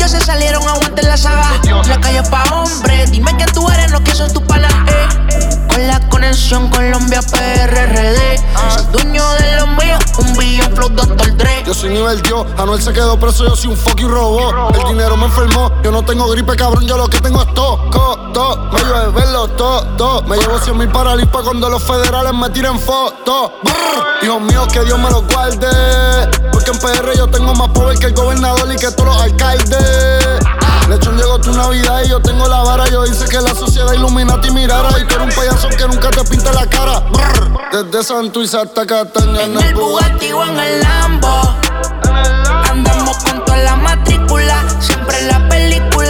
[0.05, 1.49] Dioses salieron, aguanten la saga.
[1.87, 3.09] La calle pa' hombres.
[3.09, 5.65] Dime quién tú eres, no que son tus panas, eh.
[5.67, 8.37] Con la conexión Colombia PRRD.
[8.69, 11.35] Soy dueño de los míos, un billón flow Dr.
[11.37, 11.63] Dre.
[11.65, 14.75] Yo soy nivel Dios, Anuel se quedó preso, yo soy un fucking robot.
[14.75, 18.29] El dinero me enfermó, yo no tengo gripe, cabrón, yo lo que tengo es toco,
[18.31, 18.69] to.
[18.73, 22.79] Me llevo verlo todo, Me llevo 100 mil para pa' cuando los federales me tiren
[22.79, 23.53] fotos.
[23.63, 24.23] Brr.
[24.23, 25.67] Hijos míos, que Dios me los guarde.
[26.65, 30.39] Porque en PR yo tengo más poder que el gobernador y que todos los alcaldes.
[30.89, 32.87] Lechón llegó tu Navidad y yo tengo la vara.
[32.89, 34.89] Yo hice que la sociedad Illuminati mirara.
[34.99, 37.03] Y tú eres un payaso que nunca te pinta la cara.
[37.71, 41.55] Desde Santuiz hasta Cataña En el Bugatti o en el Lambo.
[42.71, 44.63] Andamos con toda la matrícula.
[44.79, 46.04] Siempre en la película,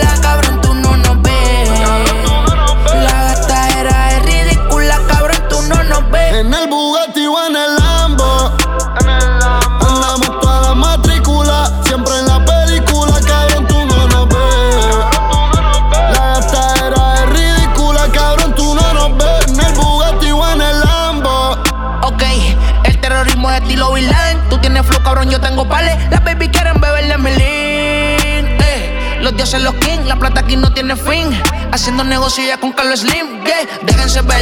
[31.86, 33.44] Haciendo negocio con Carlos Slim.
[33.44, 34.42] Yeah, déjense ver.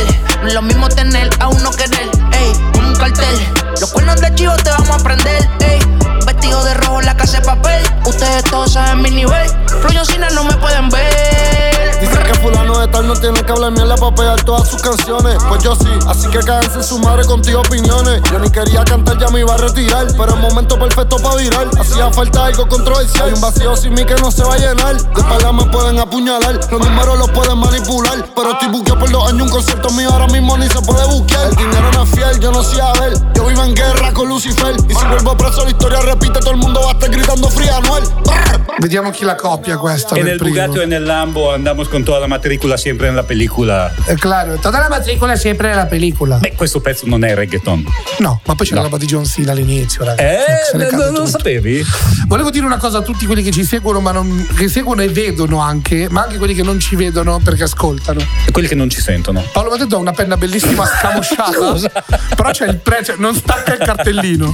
[0.54, 2.10] Lo mismo tener a uno querer.
[2.32, 3.54] Ey, como un cartel.
[3.82, 5.50] Los cuernos de chivo te vamos a prender.
[5.60, 5.78] Ey,
[6.26, 7.84] vestido de rojo la casa de papel.
[8.06, 9.52] Ustedes todos saben mi nivel.
[9.82, 11.73] Rollo Cine no me pueden ver.
[12.00, 15.38] Dicen que fulano de tal no tiene que hablar mierda para pegar todas sus canciones.
[15.48, 18.22] Pues yo sí, así que cáganse en su madre contigo opiniones.
[18.32, 20.08] Yo ni quería cantar, ya me iba a retirar.
[20.08, 21.68] Pero el momento perfecto para virar.
[21.80, 23.28] Hacía falta algo controversial.
[23.28, 24.98] Hay un vacío sin mí que no se va a llenar.
[24.98, 26.60] De espalda me pueden apuñalar.
[26.70, 28.26] Los números los pueden manipular.
[28.36, 29.44] Pero estoy buqueado por dos años.
[29.44, 31.48] Un concierto mío ahora mismo ni se puede buquear.
[31.48, 33.14] El dinero no es fiel, yo no sé a ver.
[33.34, 34.76] Yo vivo en guerra con Lucifer.
[34.90, 36.40] Y si vuelvo preso, la historia repite.
[36.40, 38.04] Todo el mundo va a estar gritando fría Anuel.
[38.80, 40.16] Vediamo chi la copia questa.
[40.16, 40.56] E nel nel primo.
[40.56, 43.92] Bugatti e nel Lambo andiamo con tutta la matricola sempre nella pellicola.
[44.06, 46.38] È claro, tutta la matricola è sempre nella pellicola.
[46.38, 47.84] Beh, questo pezzo non è reggaeton.
[48.20, 48.82] No, ma poi c'è No.
[48.82, 50.76] la roba di John Cena all'inizio, ragazzi.
[50.76, 51.84] Eh, non lo sapevi?
[52.28, 55.10] Volevo dire una cosa a tutti quelli che ci seguono, ma non, che seguono e
[55.10, 58.20] vedono anche, ma anche quelli che non ci vedono perché ascoltano.
[58.46, 59.44] E quelli che non ci sentono.
[59.52, 62.04] Paolo Matetto ha una penna bellissima scamosciata,
[62.36, 64.54] però c'è il pre, cioè, non stacca il cartellino.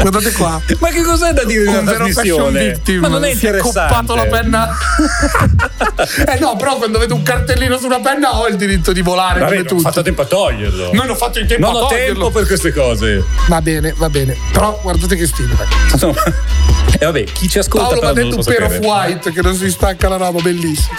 [0.00, 0.60] Guardate qua.
[0.80, 2.98] Ma che cos'è da dire in Un una vero fashion trasmissione?
[3.00, 3.80] Ma non è interessante.
[3.94, 4.68] coppato la penna.
[6.26, 9.44] eh no, però quando vedo un cartellino sulla penna ho il diritto di volare Vabbè,
[9.44, 9.82] come non ho tutti.
[9.82, 10.90] fatto tempo a toglierlo.
[10.92, 12.12] Non ho fatto in tempo non a ho toglierlo.
[12.14, 13.24] tempo per queste cose.
[13.48, 14.36] Va bene, va bene.
[14.52, 15.56] Però guardate che stile.
[15.92, 16.22] Insomma,
[16.98, 19.42] e vabbè, chi ci ascolta Paolo mi ha non detto un pair of white che
[19.42, 20.96] non si stacca la roba, bellissimo.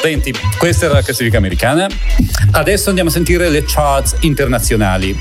[0.00, 1.86] Senti, questa era la classifica americana.
[2.52, 5.18] Adesso andiamo a sentire le charts internazionali.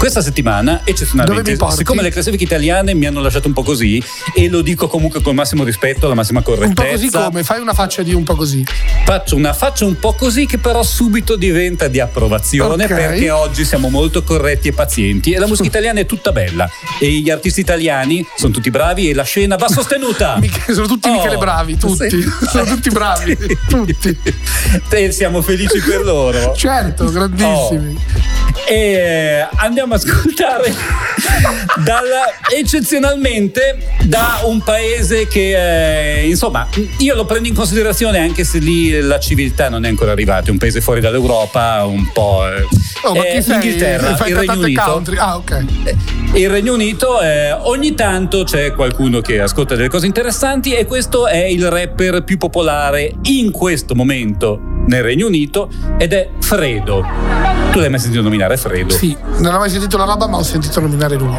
[0.00, 1.76] Questa settimana, eccezionalmente, porti?
[1.76, 4.02] siccome le classifiche italiane mi hanno lasciato un po' così,
[4.34, 6.90] e lo dico comunque con il massimo rispetto, la massima Un po' correttezza.
[6.90, 7.42] così come?
[7.44, 8.64] Fai una faccia di un po' così.
[9.04, 12.94] Faccio una faccia un po' così che però subito diventa di approvazione Ok.
[12.94, 17.10] perché oggi siamo molto corretti e pazienti e la musica italiana è tutta bella e
[17.10, 20.36] gli artisti italiani sono tutti bravi e la scena va sostenuta.
[20.40, 22.08] Mich- sono tutti Oh, Michele bravi, tutti.
[22.08, 22.24] sì.
[22.50, 23.36] sono tutti bravi,
[23.68, 24.16] tutti.
[24.88, 26.54] E siamo felici per loro.
[26.56, 27.98] Certo, grandissimi.
[28.66, 30.72] E eh, andiamo a ascoltare
[31.84, 38.58] dalla- eccezionalmente da un paese che eh, insomma io lo prendo in considerazione anche se
[38.58, 42.66] lì la civiltà non è ancora arrivata, è un paese fuori dall'Europa, un po' eh,
[43.02, 43.42] Oh, ma eh?
[43.46, 45.02] Inghilterra, il Regno Unito.
[45.16, 45.64] Ah, ok.
[46.34, 51.26] Il Regno Unito eh, ogni tanto c'è qualcuno che ascolta delle cose interessanti e questo
[51.26, 57.06] è il rapper più popolare in questo momento nel Regno Unito ed è Fredo.
[57.70, 58.92] Tu l'hai mai sentito nominare Fredo?
[58.92, 61.34] Sì, non ho mai sentito la roba, ma ho sentito nominare lui.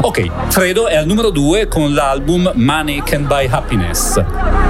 [0.00, 4.20] Ok, Fredo è al numero 2 con l'album Money Can Buy Happiness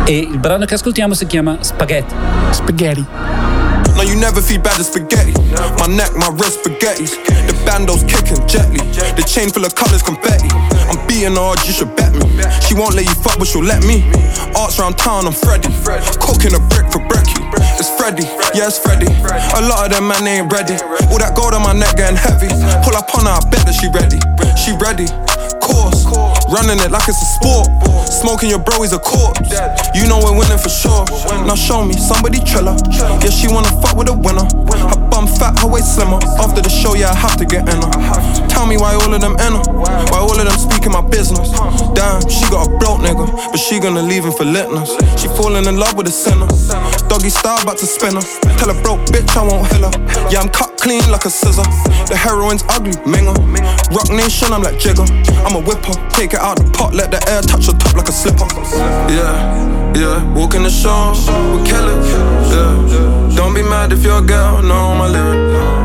[0.04, 2.14] e il brano che ascoltiamo si chiama Spaghetti.
[2.50, 3.06] Spaghetti.
[3.94, 5.32] No, you never feed bad as spaghetti.
[5.78, 7.18] My neck, my wrist, spaghettis.
[7.24, 8.84] The bando's kicking gently.
[9.14, 10.48] The chain full of colors, confetti.
[10.88, 12.26] I'm beating her, you should bet me.
[12.62, 14.04] She won't let you fuck, but she'll let me.
[14.56, 15.68] Arts round town, I'm Freddy.
[16.20, 17.42] Cooking a brick for brekkie.
[17.78, 18.24] It's Freddy,
[18.56, 19.06] yeah, it's Freddy.
[19.06, 20.74] A lot of them man ain't ready.
[21.12, 22.48] All that gold on my neck getting heavy.
[22.84, 24.20] Pull up on her, I bet that she ready.
[24.56, 25.08] She ready.
[25.60, 26.04] Course,
[26.48, 27.68] running it like it's a sport.
[28.06, 29.50] Smoking your bro, he's a corpse.
[29.94, 31.04] You know we're winning for sure.
[31.46, 32.76] Now show me somebody triller.
[32.92, 34.46] Yeah, she wanna fuck with a winner.
[34.70, 36.18] Her bum fat, her waist slimmer.
[36.38, 38.48] After the show, yeah, I have to get in her.
[38.48, 39.64] Tell me why all of them in her.
[40.10, 41.50] Why all of them speaking my business.
[41.94, 44.94] Damn, she got a broke nigga, but she gonna leave him for litness.
[45.18, 46.46] She falling in love with a sinner.
[47.08, 48.26] Doggy style about to spin her.
[48.58, 49.94] Tell a broke bitch I won't hill her.
[50.30, 51.62] Yeah, I'm cut clean like a scissor.
[52.10, 53.34] The heroin's ugly, minger.
[53.94, 55.06] Rock Nation, I'm like Jigger.
[55.46, 55.94] I'm a whipper.
[56.10, 58.46] Take it out the pot, let the air touch the top like a slipper.
[59.10, 60.18] Yeah, yeah.
[60.34, 61.14] Walking the show,
[61.54, 62.02] we kill it.
[62.50, 63.36] Yeah.
[63.36, 65.40] Don't be mad if your girl know my lyric.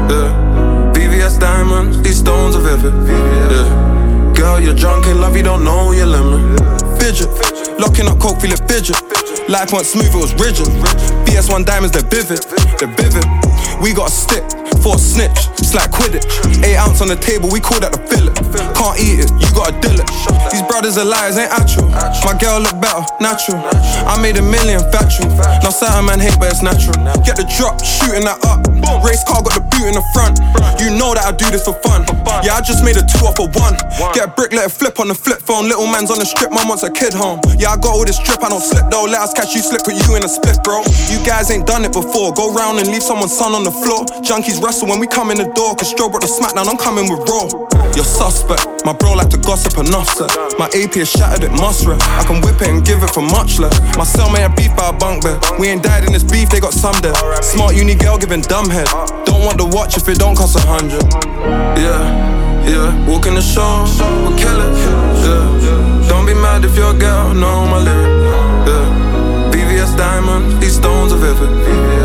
[0.10, 0.94] Yeah.
[0.94, 2.94] VVS diamonds, these stones are vivid.
[3.08, 4.34] Yeah.
[4.36, 6.60] Girl, you're drunk in love, you don't know your limit.
[7.00, 7.30] Fidget,
[7.80, 8.98] locking up coke, feel it fidget.
[9.52, 10.68] Life wasn't smooth, it was rigid.
[11.28, 12.40] BS1 diamonds, they're vivid,
[12.80, 13.26] they're vivid.
[13.82, 16.26] We got a stick for a snitch, it's like Quidditch.
[16.65, 18.34] Eight ounce on the table, we call that a fillet.
[18.74, 20.10] Can't eat it, you gotta deal it.
[20.50, 21.88] These brothers are liars, ain't actual.
[22.26, 23.62] My girl look better, natural.
[24.10, 25.30] I made a million factual.
[25.62, 26.98] Now certain man hate, but it's natural.
[27.22, 28.65] Get the drop, shooting that up.
[29.06, 30.41] Race car got the boot in the front.
[30.82, 32.04] You know that I do this for fun.
[32.41, 33.78] Yeah, I just made a two off a one.
[34.17, 35.70] Get a brick, let it flip on the flip phone.
[35.70, 37.39] Little man's on the strip, mum wants a kid home.
[37.62, 39.06] Yeah, I got all this drip, I don't slip though.
[39.06, 40.82] Let us catch you slip, put you in a split, bro.
[41.13, 42.34] You guys ain't done it before.
[42.34, 44.06] Go round and leave someone's son on the floor.
[44.26, 45.76] Junkies wrestle when we come in the door.
[45.76, 47.52] Cause Strobe brought the smackdown, I'm coming with raw.
[47.92, 48.64] You're suspect.
[48.86, 50.28] My bro like to gossip enough, sir.
[50.58, 51.84] My AP is shattered, it must.
[51.88, 53.76] I can whip it and give it for much less.
[54.00, 55.44] My cellmate had beef by a bunk bed.
[55.60, 57.16] We ain't died in this beef, they got some there.
[57.44, 58.88] Smart uni girl giving dumb head.
[59.28, 61.04] Don't want to watch if it don't cost a hundred.
[61.76, 63.10] Yeah, yeah.
[63.12, 63.84] Walking the show,
[64.24, 64.72] we'll kill it.
[65.28, 66.08] Yeah.
[66.08, 68.14] Don't be mad if your girl know my lyric.
[68.72, 69.52] Yeah.
[69.52, 71.52] VVS diamonds, these stones are vivid.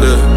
[0.02, 0.35] Yeah.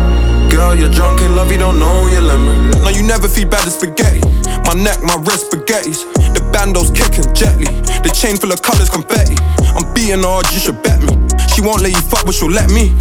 [0.60, 2.84] Girl, you're drunk in love, you don't know your limit.
[2.84, 4.19] No, you never feed bad as spaghetti.
[4.67, 6.04] My neck, my wrist, spaghettis.
[6.36, 7.72] The bando's kicking gently.
[8.04, 9.39] The chain full of colors, confetti.
[9.72, 11.15] I'm beating her, you should bet me.
[11.48, 12.91] She won't let you fuck, but she'll let me.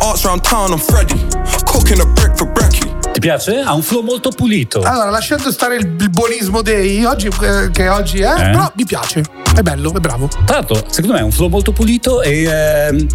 [0.00, 1.18] Arts round town, I'm Freddy.
[1.66, 2.86] Cooking a brick for brekkie.
[3.18, 3.58] Ti piace?
[3.58, 4.80] Ha un flow molto pulito.
[4.80, 8.50] Allora, lasciando stare il, buonismo dei oggi, eh, che oggi è, Eh?
[8.50, 9.24] però mi piace.
[9.56, 10.28] È bello, è bravo.
[10.28, 13.06] Tra l'altro, secondo me è un flow molto pulito e ehm,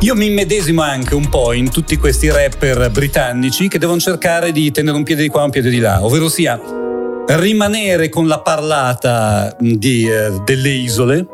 [0.00, 4.70] io mi immedesimo anche un po' in tutti questi rapper britannici che devono cercare di
[4.70, 6.58] tenere un piede di qua e un piede di là, ovvero sia
[7.26, 11.26] rimanere con la parlata di, eh, delle isole,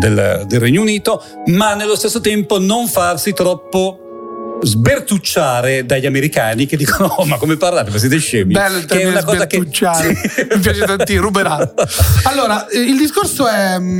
[0.00, 4.00] del, del Regno Unito, ma nello stesso tempo non farsi troppo
[4.62, 9.00] sbertucciare dagli americani che dicono oh ma come parlate ma siete scemi Bello il che
[9.02, 10.08] è una cosa che sbertucciare.
[10.54, 11.72] Mi piace tantissimo, ruberà.
[12.24, 13.78] Allora, il discorso è.
[13.78, 13.98] mm,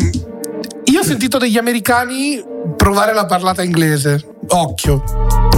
[0.86, 2.42] Io ho sentito degli americani
[2.76, 4.24] provare la parlata inglese.
[4.48, 5.02] Occhio.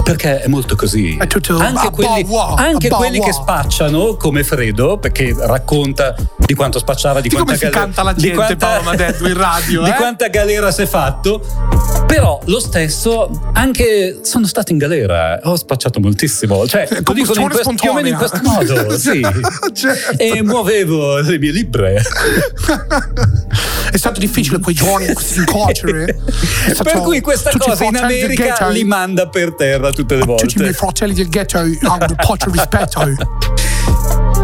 [0.02, 1.16] Perché è molto così.
[1.20, 6.14] Anche quelli, anche quelli che spacciano, come Fredo, perché racconta
[6.50, 8.82] di quanto spacciava, di Di quanta come si gal- canta la di gente, quanta- Paolo
[8.82, 9.94] Madeddu, in radio, di eh?
[9.94, 11.40] quanta galera si è fatto.
[12.08, 16.66] Però lo stesso, anche sono stato in galera, ho spacciato moltissimo.
[16.66, 19.24] Cioè, lo dicono in questo, più o meno in questo modo, sì.
[19.72, 20.18] Certo.
[20.18, 22.02] E muovevo le mie libre.
[23.92, 26.18] È stato difficile quei giorni in carcere.
[26.82, 30.46] Per cui questa cosa in America ghetto- li manda per terra tutte le Tutti i
[30.58, 30.72] miei volte.
[30.72, 31.74] fratelli del ghetto hanno
[32.08, 33.00] un po' di rispetto.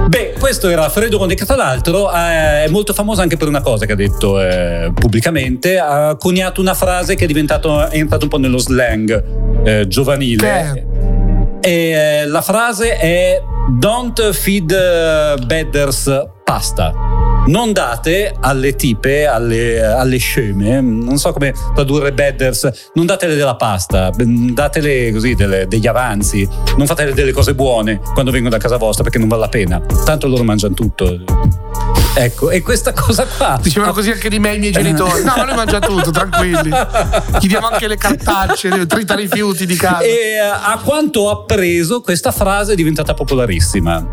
[0.09, 3.87] Beh, questo era Fredone, che tra l'altro eh, è molto famoso anche per una cosa
[3.87, 5.79] che ha detto eh, pubblicamente.
[5.79, 10.49] Ha coniato una frase che è, diventato, è entrata un po' nello slang eh, giovanile.
[10.49, 10.85] È?
[11.61, 13.42] E eh, la frase è
[13.79, 17.15] Don't feed eh, bedders pasta.
[17.47, 23.55] Non date alle tipe, alle, alle sceme, non so come tradurre bedders, non datele della
[23.55, 28.77] pasta, datele così delle- degli avanzi, non fatele delle cose buone quando vengono da casa
[28.79, 29.81] vostra perché non vale la pena.
[30.05, 31.23] Tanto loro mangiano tutto.
[32.19, 33.59] Ecco, e questa cosa qua.
[33.63, 35.23] Dicevano così anche di me i miei genitori.
[35.23, 36.71] No, ma noi mangiamo tutto, tranquilli.
[37.41, 40.01] Gli diamo anche le cartacce, trita rifiuti di casa.
[40.01, 44.05] E eh, a quanto ho appreso, questa frase è diventata popolarissima.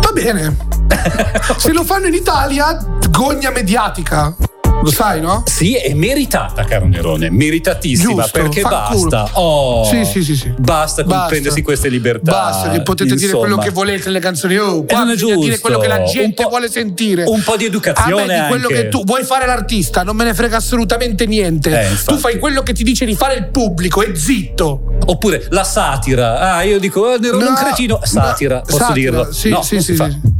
[0.00, 0.75] Va bene.
[1.56, 2.76] Se lo fanno in Italia,
[3.10, 4.34] gogna mediatica.
[4.82, 5.42] Lo sai, no?
[5.46, 9.26] Sì, è meritata, caro Nerone, meritatissima Giusto, perché basta.
[9.32, 10.52] Oh, Sì, sì, sì, sì.
[10.58, 11.28] Basta, con Basta.
[11.28, 12.30] prendersi queste libertà.
[12.30, 13.46] Basta, che potete dire insomma.
[13.46, 14.58] quello che volete nelle canzoni.
[14.58, 15.60] Oh, qua E non è bisogna dire giusto.
[15.62, 17.24] quello che la gente vuole sentire.
[17.26, 18.82] un po' di educazione A me di quello anche.
[18.82, 21.70] che tu vuoi fare l'artista, non me ne frega assolutamente niente.
[21.80, 24.98] Eh, tu fai quello che ti dice di fare il pubblico e zitto.
[25.06, 26.54] Oppure la satira.
[26.54, 28.00] Ah, io dico, oh, Nerone è un No, cretino.
[28.02, 29.32] Satira, no, posso satira, dirlo?
[29.32, 29.96] Sì, no, sì, sì.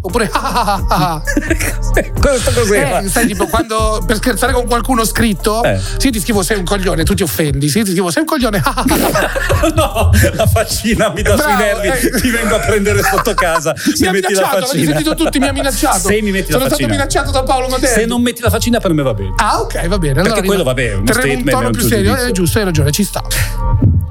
[0.07, 1.23] Oppure ah, ah, ah, ah.
[2.21, 3.01] Questo cos'era?
[3.01, 5.81] Eh, sai, tipo, quando per scherzare con qualcuno scritto, Eh.
[5.99, 7.69] sì, ti scrivo sei un coglione, tu ti offendi.
[7.69, 8.61] Sì, ti scrivo sei un coglione.
[8.63, 9.69] ah, ah, ah.
[9.75, 11.89] no, la faccina mi dà sui Bravo, nervi.
[12.07, 12.21] eh.
[12.21, 13.75] Ti vengo a prendere sotto casa.
[13.77, 14.85] Se mi ha minacciato, avete faccina.
[14.93, 15.99] sentito tutti, mi ha minacciato.
[16.09, 16.89] Se mi metti Sono la stato faccina.
[16.89, 17.93] minacciato da Paolo Madelli.
[17.95, 19.33] Se non metti la faccina per me va bene.
[19.37, 20.15] Ah, ok, va bene.
[20.15, 22.15] Perché allora quello, rim- vabbè, è uno terremo statement, un tono un più serio.
[22.15, 23.23] È giusto, hai ragione, ci sta.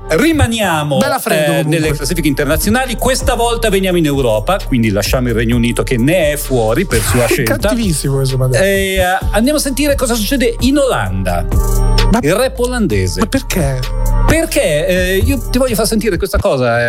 [0.07, 2.95] Rimaniamo eh, nelle classifiche internazionali.
[2.95, 7.01] Questa volta veniamo in Europa, quindi lasciamo il Regno Unito che ne è fuori per
[7.01, 7.57] sua scelta.
[7.57, 8.99] Cattivissimo questo eh,
[9.31, 11.94] andiamo a sentire cosa succede in Olanda.
[12.11, 13.19] Ma- Il rap olandese.
[13.21, 13.79] Ma perché?
[14.27, 16.79] Perché eh, io ti voglio far sentire questa cosa.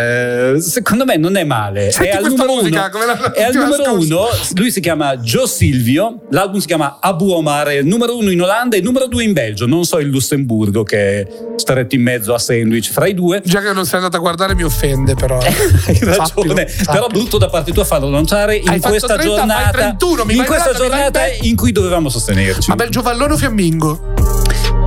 [0.53, 1.91] eh, secondo me non è male.
[1.91, 3.05] Senti è al numero musica, uno.
[3.05, 4.27] la- È al numero uno.
[4.55, 6.21] Lui si chiama Joe Silvio.
[6.31, 7.67] L'album si chiama Abu Omar.
[7.67, 9.65] È il numero uno in Olanda e il numero due in Belgio.
[9.67, 11.27] Non so il Lussemburgo che è
[11.57, 13.41] stretto in mezzo a sandwich fra i due.
[13.45, 15.37] Già che non sei andato a guardare mi offende, però.
[15.39, 15.53] Hai
[15.95, 16.91] Sappilo, ragione, sappilo.
[16.91, 19.71] però brutto da parte tua farlo lanciare in Hai questa 30, fai giornata.
[19.71, 22.69] 31, mi in questa giornata in cui dovevamo sostenerci.
[22.69, 24.26] Ma bel Giovallone o Fiammingo?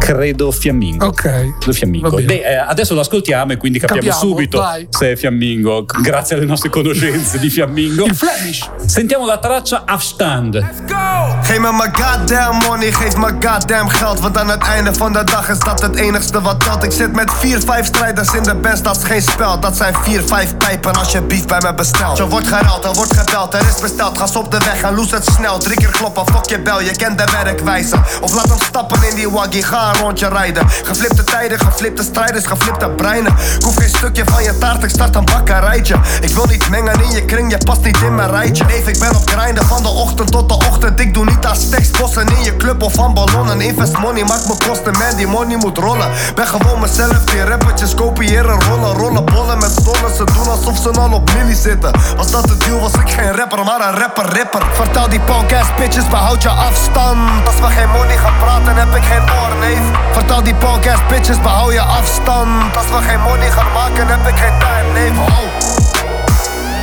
[0.00, 1.06] Credo Fiammingo.
[1.06, 1.52] Ok.
[1.66, 2.10] Lo Fiammingo.
[2.10, 4.86] Beh, eh, adesso lo ascoltiamo e quindi capiamo, Capiamo, subito vai.
[4.90, 8.06] se è Fiammingo, grazie alle nostre conoscenze di Fiammingo.
[8.06, 8.68] Il Flemish.
[8.86, 10.58] Sentiamo la traccia Afstand.
[11.42, 15.24] Geef me mijn goddamn money, geef me goddamn geld Want aan het einde van de
[15.24, 18.54] dag is dat het enigste wat telt Ik zit met 4, 5 strijders in de
[18.54, 21.74] best, dat is geen spel Dat zijn 4, 5 pijpen als je beef bij me
[21.74, 24.94] bestelt Er wordt geruild, er wordt gebeld, er is besteld Gas op de weg en
[24.94, 28.48] loes het snel Drie keer kloppen, fok je bel, je kent de werkwijze Of laat
[28.48, 30.68] hem stappen in die waggie, ga een rondje rijden.
[30.68, 33.32] Geflipte tijden, geflipte strijders, geflipte breinen.
[33.32, 35.96] Ik hoef geen stukje van je taart, ik start een bakkerijtje.
[36.20, 38.64] Ik wil niet mengen in je kring, je past niet in mijn rijtje.
[38.64, 41.00] Neef, ik ben op grinden van de ochtend tot de ochtend.
[41.00, 43.60] Ik doe niet aan stacks, bossen in je club of van ballonnen.
[43.60, 46.08] Invest money, maakt me kosten, man, die money moet rollen.
[46.34, 50.90] Ben gewoon mezelf, die rappertjes kopiëren rollen Rollen bollen met zonnen, ze doen alsof ze
[51.00, 51.92] al op milli zitten.
[52.16, 54.62] Was dat de deal, was ik geen rapper, maar een rapper, ripper.
[54.72, 55.20] Vertel die
[55.60, 57.46] ass bitches, behoud je afstand.
[57.46, 60.54] Als we geen money gaan praten, heb ik geen oor, neef Vertel die
[60.90, 64.92] ass bitches, behoud je afstand Als we geen money gaan maken, heb ik geen tijd,
[64.92, 65.38] neef oh.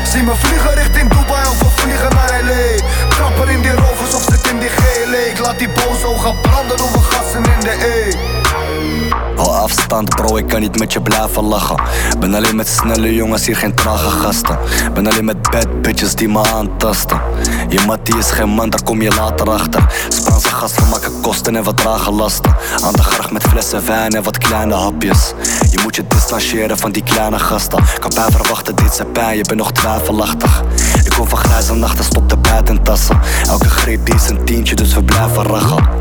[0.04, 3.08] Zie me vliegen richting Dubai of we vliegen naar L.A.
[3.10, 6.78] Trapper in die rovers of zit in die GLE Ik laat die boze ogen branden,
[6.78, 11.44] doen we gassen in de E Hou afstand bro, ik kan niet met je blijven
[11.44, 11.82] lachen.
[12.20, 14.58] Ben alleen met snelle jongens, hier geen trage gasten.
[14.94, 17.22] Ben alleen met bad bitches die me aantasten.
[17.70, 19.86] Je mattie is geen man, daar kom je later achter.
[20.10, 22.56] Spaanse gasten maken kosten en wat dragen lasten.
[22.84, 25.34] Aan de gracht met flessen wijn en wat kleine hapjes.
[25.70, 27.84] Je moet je distancieren van die kleine gasten.
[28.00, 30.64] Kan bij verwachten, dit zijn pijn, je bent nog twijfelachtig.
[31.04, 33.20] Ik kom van grijze nachten, stop de buitentassen.
[33.48, 35.97] Elke greep is een tientje, dus we blijven rachen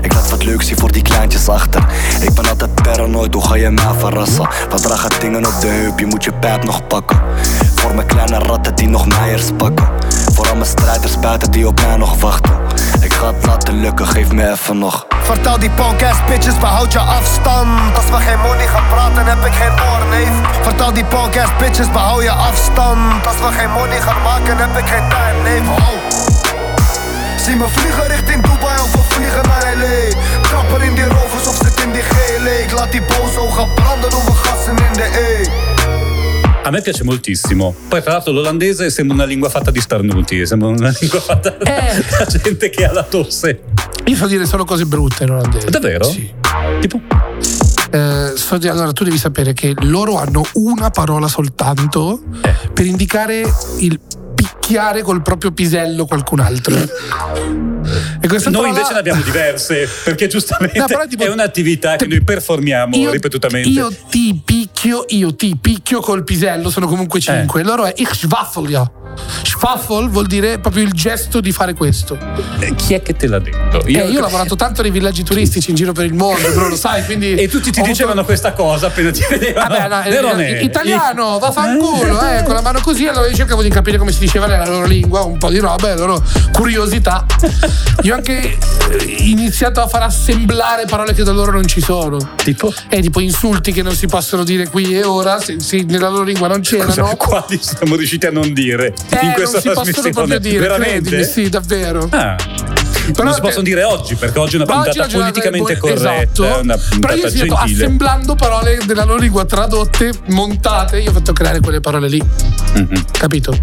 [0.00, 1.86] Ik laat wat leuks zien voor die kleintjes achter.
[2.20, 4.48] Ik ben altijd paranoid, hoe ga je mij verrassen?
[4.70, 7.20] Wat dragen dingen op de heup, je moet je pijp nog pakken.
[7.74, 9.88] Voor mijn kleine ratten die nog meijers pakken.
[10.34, 12.52] Voor al mijn strijders buiten die op mij nog wachten.
[13.00, 15.06] Ik ga het laten lukken, geef me even nog.
[15.22, 15.70] Vertel die
[16.10, 20.06] ass bitches, behoud je afstand Als we geen money gaan praten, heb ik geen oor,
[20.10, 24.76] neef Vertel die ass bitches, behoud je afstand Als we geen money gaan maken, heb
[24.76, 26.49] ik geen tijd, neef.
[27.44, 30.40] Zie me vliegen richting Dubai of we vliegen naar L.A.
[30.42, 34.12] Trapper in die rovers of zit in die GLE Ik laat die boze ogen branden
[34.12, 35.68] over gassen in de E
[36.64, 37.74] A me piace moltissimo.
[37.88, 42.04] Poi, tra l'altro, l'olandese sembra una lingua fatta di starnuti, sembra una lingua fatta Eh.
[42.18, 43.60] da gente che ha la tosse.
[44.04, 45.70] Io so dire solo cose brutte in olandese.
[45.70, 46.04] Davvero?
[46.04, 46.30] Sì.
[46.80, 47.00] Tipo?
[47.90, 52.54] Eh, so di- allora, tu devi sapere che loro hanno una parola soltanto Eh.
[52.74, 53.42] per indicare
[53.78, 53.98] il
[54.70, 56.74] picchiare col proprio pisello qualcun altro.
[56.76, 62.06] E Noi parola- invece ne abbiamo diverse, perché giustamente No, però tipo- è un'attività che
[62.06, 63.68] noi performiamo Io- ripetutamente.
[63.68, 67.64] Io ti picchio, io ti picchio col pisello, sono comunque cinque.
[67.64, 68.88] Loro è ich schwaffel ja.
[69.42, 72.18] Schwaffel vuol dire proprio il gesto di fare questo.
[72.60, 73.84] Eh, Chi è che te l'ha detto?
[73.84, 76.76] Eh, Io, ho lavorato tanto nei villaggi turistici in giro per il mondo, però lo
[76.76, 77.34] sai, quindi.
[77.34, 79.68] E tutti ti dicevano avuto- questa cosa appena ti vedevano.
[79.76, 80.50] Vabbè, no, eh, Nerone.
[80.60, 84.46] italiano, vaffanculo, eh, con la mano così, allora io cercavo di capire come si diceva
[84.46, 87.24] nella loro lingua, un po' di roba, e loro curiosità.
[88.02, 92.18] Io ho anche eh, iniziato a far assemblare parole che da loro non ci sono.
[92.42, 92.72] Tipo?
[92.88, 96.24] Eh, tipo insulti che non si possono dire qui e ora, se, se nella loro
[96.24, 97.16] lingua non Scusa, c'erano.
[97.16, 101.08] quali siamo riusciti a non dire Eh, in questa non si possono proprio dire, Veramente?
[101.10, 102.08] credimi, sì, davvero.
[102.10, 102.36] Ah.
[103.12, 106.24] Però non si possono dire oggi, perché oggi è una puntata politicamente è buona- corretta,
[106.24, 106.44] esatto.
[106.44, 107.54] è una Però puntata io ho gentile.
[107.84, 112.22] assemblando parole della loro lingua tradotte, montate, io ho fatto creare quelle parole lì.
[112.74, 113.04] Mhm.
[113.12, 113.56] Capito?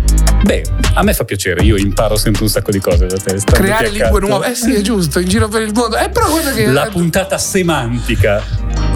[0.43, 3.38] Beh, a me fa piacere, io imparo sempre un sacco di cose da te.
[3.39, 4.52] stando Creare lingue nuove.
[4.52, 5.98] Eh sì, è giusto, in giro per il mondo.
[5.98, 6.68] Eh, però guarda che.
[6.68, 8.43] La puntata semantica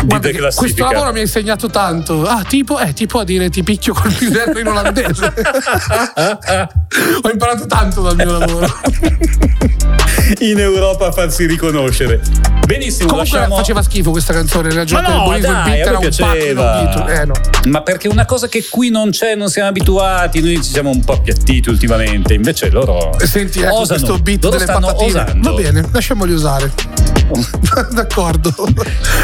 [0.04, 2.26] guarda questo lavoro mi ha insegnato tanto.
[2.26, 5.34] Ah, tipo, eh, tipo a dire ti picchio col pisello in olandese.
[7.24, 8.68] Ho imparato tanto dal mio lavoro.
[10.42, 12.20] in Europa a farsi riconoscere.
[12.66, 13.56] Benissimo, Comunque lasciamo.
[13.58, 17.22] faceva schifo questa canzone, ragione del no, dai, era un piaceva.
[17.22, 17.34] Eh no.
[17.68, 21.04] Ma perché una cosa che qui non c'è, non siamo abituati, noi ci siamo un
[21.04, 25.22] po' appiattiti ultimamente, invece loro Senti, ecco osano, questo beat loro delle patatine.
[25.22, 25.54] osando.
[25.54, 26.72] Va bene, lasciamoli usare.
[27.94, 28.54] D'accordo.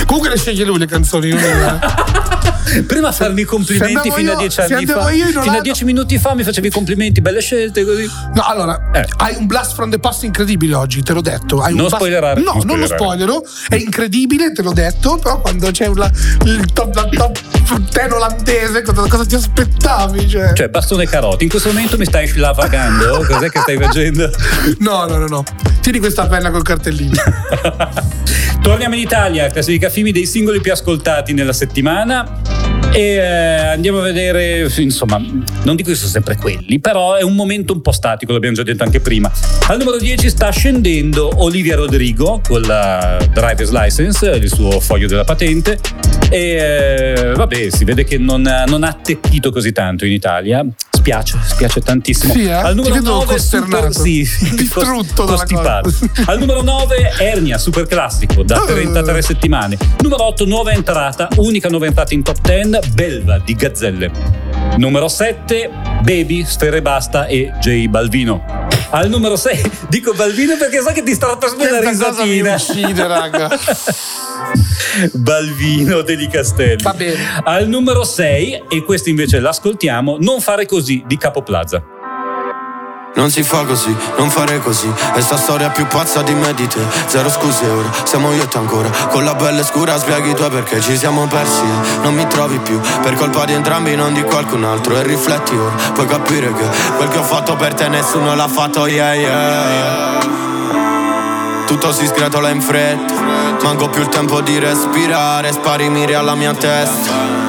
[0.05, 1.79] Comunque le sceglie lui le canzoni, non io.
[2.85, 5.05] Prima farmi i complimenti fino a io- dieci se anni fa.
[5.07, 8.09] Fino a Olanda- dieci minuti fa mi facevi i complimenti, belle scelte così.
[8.33, 9.05] No, allora, Eh.
[9.17, 11.61] hai un blast from the past incredibile oggi, te l'ho detto.
[11.61, 13.43] Hai un Non blast- spoilerare, No, non non lo spoilero.
[13.69, 15.17] È incredibile, te l'ho detto.
[15.17, 16.11] Però quando c'è un-
[16.45, 17.39] il top, la top
[17.89, 20.29] ten olandese, cosa, cosa ti aspettavi?
[20.29, 20.53] Cioè?
[20.53, 21.43] Cioè, bastone e carote.
[21.43, 23.25] In questo momento mi stai slavagando?
[23.27, 24.29] Cos'è che stai facendo?
[24.79, 25.43] No, no, no, no.
[25.81, 27.15] Tieni questa penna col cartellino.
[28.61, 32.41] Torniamo in Italia, classifica film dei singoli più ascoltati nella settimana.
[32.97, 37.35] E eh, andiamo a vedere, insomma, non dico che sono sempre quelli, però è un
[37.35, 39.31] momento un po' statico, l'abbiamo già detto anche prima.
[39.67, 45.25] Al numero 10 sta scendendo Olivia Rodrigo con la driver's license, il suo foglio della
[45.25, 45.77] patente.
[46.31, 50.65] E eh, vabbè, si vede che non, non ha attecchito così tanto in Italia.
[51.07, 52.33] Spiace, spiace tantissimo.
[52.33, 52.51] Sì, eh?
[52.51, 54.27] Al numero Ti vedo 9 super, sì,
[54.57, 55.89] Distrutto costipato.
[56.25, 59.77] Al numero 9 Ernia, super classico, da 33 settimane.
[60.01, 64.66] Numero 8 nuova entrata, unica nuova entrata in top 10, Belva di Gazzelle.
[64.75, 65.69] Numero 7
[66.03, 68.43] Baby, Sfere Basta e J Balvino.
[68.91, 72.41] Al numero 6 dico Balvino perché so che ti starà per la Questa cosa mi
[72.41, 72.83] risatina.
[72.83, 73.49] uccide, raga.
[75.13, 76.81] Balvino degli Castelli.
[76.83, 77.15] Va bene.
[77.43, 81.83] Al numero 6, e questo invece l'ascoltiamo, Non fare così di Capo Plaza.
[83.17, 84.93] Non si fa così, non fare così.
[85.13, 86.79] È sta storia più pazza di me di te.
[87.07, 88.91] Zero scuse ora, siamo io e te ancora.
[89.09, 91.63] Con la pelle scura spieghi tu perché ci siamo persi.
[91.63, 94.95] E Non mi trovi più, per colpa di entrambi non di qualcun altro.
[94.97, 96.65] E rifletti ora, puoi capire che
[96.95, 100.19] Quel che ho fatto per te nessuno l'ha fatto, yeah yeah, yeah.
[101.65, 103.15] Tutto si sgretola in fretta.
[103.63, 107.46] Manco più il tempo di respirare Spari miri alla mia testa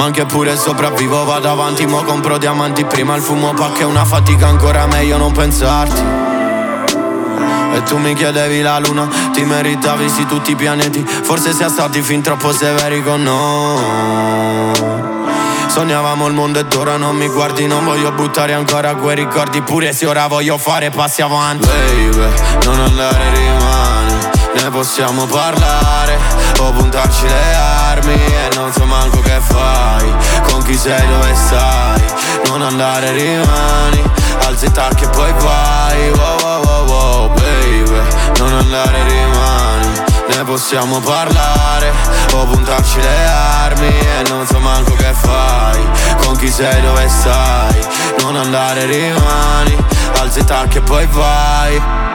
[0.00, 2.84] ma anche pure sopravvivo vado avanti Mo compro diamanti.
[2.86, 6.02] Prima il fumo pa' che è una fatica ancora meglio non pensarti.
[7.74, 11.04] E tu mi chiedevi la luna Ti meritavi sì tutti i pianeti.
[11.04, 14.88] Forse siamo stati fin troppo severi con noi.
[15.68, 19.60] Sognavamo il mondo ed ora non mi guardi Non voglio buttare ancora quei ricordi.
[19.60, 21.66] Pure se ora voglio fare passi avanti.
[21.66, 22.32] Baby,
[22.64, 26.09] non andare rimane Ne possiamo parlare
[26.60, 32.02] O puntarci le armi E non so manco che fai Con chi sei dove stai.
[32.46, 34.02] Non andare rimani
[34.46, 36.10] Alzi tacchi e poi vai.
[36.10, 38.00] Wow wow wow wow baby
[38.38, 41.92] Non andare rimani Ne possiamo parlare.
[42.32, 45.88] O puntarci le armi E non so manco che fai
[46.22, 47.86] Con chi sei dove stai.
[48.20, 49.76] Non andare rimani
[50.18, 52.09] Alzi tacchi e poi vai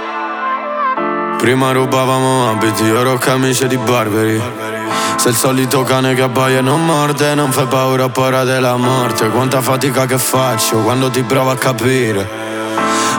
[1.46, 4.41] Prima rubavamo abiti, ora camicie di Barberi.
[5.18, 9.30] Sei il solito cane che abbaia e non morde Non fai paura paura della morte.
[9.30, 12.28] Quanta fatica che faccio quando ti provo a capire.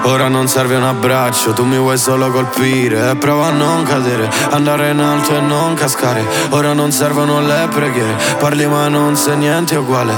[0.02, 3.10] Ora non serve un abbraccio, tu mi vuoi solo colpire.
[3.10, 6.24] E prova a non cadere, andare in alto e non cascare.
[6.48, 10.14] Ora non servono le preghiere, parli ma non sei niente uguale.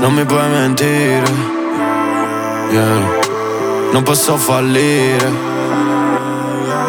[0.00, 1.32] Non mi puoi mentire,
[2.68, 3.24] yeah.
[3.90, 5.55] Non posso fallire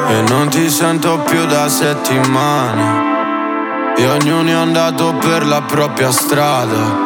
[0.09, 3.15] E non ti sento più da settimane
[3.97, 7.05] e ognuno è andato per la propria strada.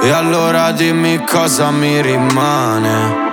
[0.00, 3.24] E allora dimmi cosa mi rimane.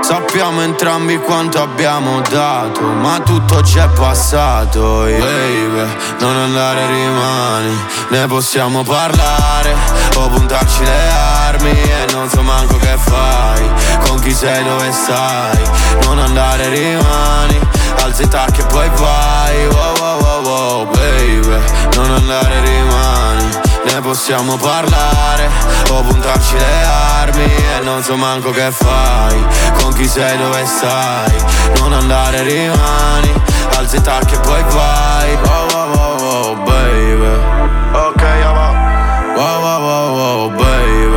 [0.00, 5.04] Sappiamo entrambi quanto abbiamo dato, ma tutto c'è passato.
[5.04, 7.76] Baby, non andare rimani,
[8.08, 9.74] ne possiamo parlare
[10.16, 13.70] o puntarci le armi e non so manco che fai,
[14.06, 15.58] con chi sei dove stai.
[16.02, 17.58] Non andare rimani,
[18.02, 19.66] alzi i tacchi e poi vai.
[19.68, 21.58] Wow, wow, wow, wow, baby,
[21.94, 23.48] non andare rimani,
[23.84, 25.48] ne possiamo parlare
[25.90, 26.84] o puntarci le
[27.20, 29.46] armi e non so manco che fai,
[29.80, 31.36] con chi sei dove stai.
[31.78, 33.32] Non andare rimani,
[33.76, 35.38] alzi i tacchi e poi vai.
[35.42, 37.26] Wow, wow, wow, wow, baby.
[37.92, 38.22] Ok,
[38.52, 38.67] va.
[39.38, 41.16] Wow, wow, wow, wow, baby.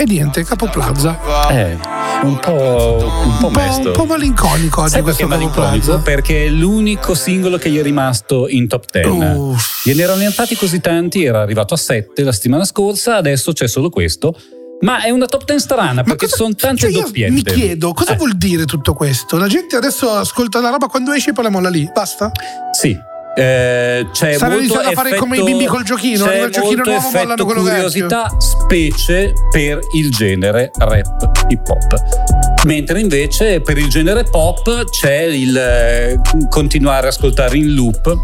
[0.00, 1.18] E niente, Capo Plaza.
[1.50, 1.76] Eh,
[2.22, 3.88] un po', un po' Un po', mesto.
[3.88, 5.98] un po' malinconico oggi questo malinconico?
[5.98, 9.08] Perché è l'unico singolo che gli è rimasto in top 10.
[9.08, 9.84] Uff.
[9.84, 13.90] Gliene erano entrati così tanti, era arrivato a 7 la settimana scorsa, adesso c'è solo
[13.90, 14.34] questo.
[14.80, 17.32] Ma è una top 10 strana perché ci sono tante cioè io doppiette.
[17.32, 19.36] Mi chiedo cosa Eh, vuol dire tutto questo?
[19.36, 21.86] La gente adesso ascolta la roba quando esce e poi la molla lì.
[21.92, 22.32] Basta?
[22.72, 23.10] Sì.
[23.34, 26.50] Eh, c'è Stanno molto iniziando a fare come i effetto- bimbi col giochino, c'è il
[26.50, 32.64] giochino nuovo, mollano effetto quello curiosità specie per il genere rap hip hop.
[32.64, 36.20] Mentre invece per il genere pop c'è il eh,
[36.50, 38.18] continuare a ascoltare in loop.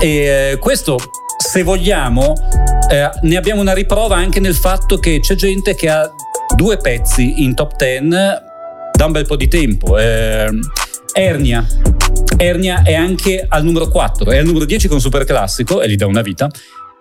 [0.00, 0.96] E eh, questo
[1.36, 2.34] se vogliamo
[2.90, 6.10] eh, ne abbiamo una riprova anche nel fatto che c'è gente che ha
[6.54, 10.48] due pezzi in top 10 da un bel po' di tempo Eh,
[11.18, 11.66] Ernia
[12.36, 15.96] Ernia è anche al numero 4, è al numero 10 con Super Classico e gli
[15.96, 16.48] dà una vita,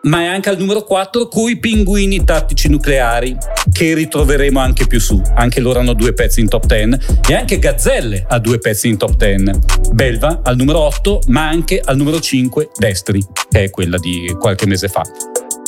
[0.03, 3.37] ma è anche al numero 4 coi pinguini tattici nucleari
[3.71, 5.21] che ritroveremo anche più su.
[5.35, 6.97] Anche loro hanno due pezzi in top 10
[7.29, 9.51] e anche Gazzelle ha due pezzi in top 10.
[9.91, 14.65] Belva al numero 8, ma anche al numero 5 Destri, che è quella di qualche
[14.65, 15.03] mese fa.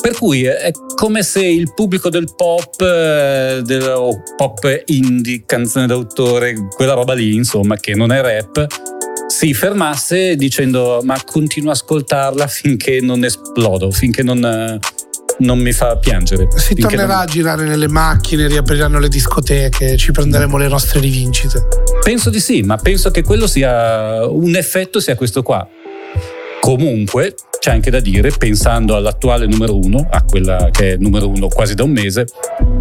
[0.01, 6.55] Per cui è come se il pubblico del pop, eh, del pop indie, canzone d'autore,
[6.75, 8.65] quella roba lì, insomma, che non è rap,
[9.27, 14.79] si fermasse dicendo ma continuo a ascoltarla finché non esplodo, finché non, eh,
[15.39, 16.47] non mi fa piangere.
[16.55, 21.67] Si tornerà non- a girare nelle macchine, riapriranno le discoteche, ci prenderemo le nostre rivincite.
[22.01, 25.67] Penso di sì, ma penso che quello sia un effetto sia questo qua.
[26.61, 31.47] Comunque, c'è anche da dire, pensando all'attuale numero uno, a quella che è numero uno
[31.49, 32.25] quasi da un mese,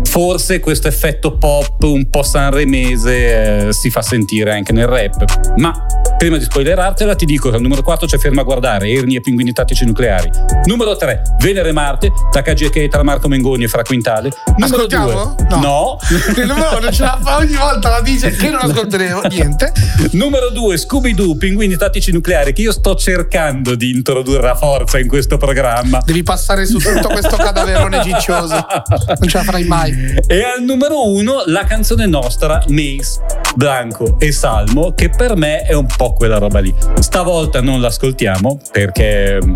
[0.05, 5.57] forse questo effetto pop un po' sanremese eh, si fa sentire anche nel rap.
[5.57, 5.75] Ma
[6.17, 9.21] prima di spoilerartela, ti dico che al numero 4 c'è Ferma a guardare, Erni e
[9.21, 10.31] Pinguini Tattici Nucleari.
[10.67, 14.31] Numero 3, Venere Marte, Takagi e Keita, Marco Mengoni e Fra Quintale.
[14.57, 15.35] Numero Ascoltiamo?
[15.37, 15.61] 2, No.
[15.61, 15.99] no.
[16.37, 19.73] Il numero non ce la fa ogni volta, la dice che non ascolteremo niente.
[20.13, 24.67] Numero 2, Scooby-Doo, Pinguini Tattici Nucleari, che io sto cercando di introdurre a forza
[24.99, 26.03] in questo programma.
[26.05, 28.55] Devi passare su tutto questo cadaverone ciccioso.
[28.55, 30.21] Non ce la farai mai.
[30.27, 33.21] E al numero 1 la canzone nostra, Mace,
[33.55, 36.75] Blanco e Salmo, che per me è un po' quella roba lì.
[37.01, 39.55] Stavolta non l'ascoltiamo perché mm,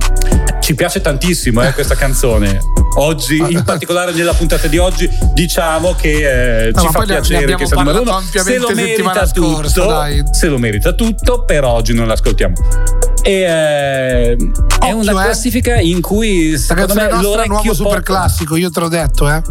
[0.60, 2.58] ci piace tantissimo eh, questa canzone.
[2.96, 7.66] Oggi, in particolare nella puntata di oggi, diciamo che eh, No, ci fa piacere che
[7.66, 8.20] sia il numero uno.
[8.30, 10.22] Se lo merita scorsa, tutto, dai.
[10.30, 13.11] se lo merita tutto, però oggi non l'ascoltiamo.
[13.22, 14.36] E eh,
[14.80, 15.24] è una eh.
[15.24, 19.28] classifica in cui secondo me nostra è l'orecchio nuovo super classico, io te l'ho detto,
[19.28, 19.42] eh.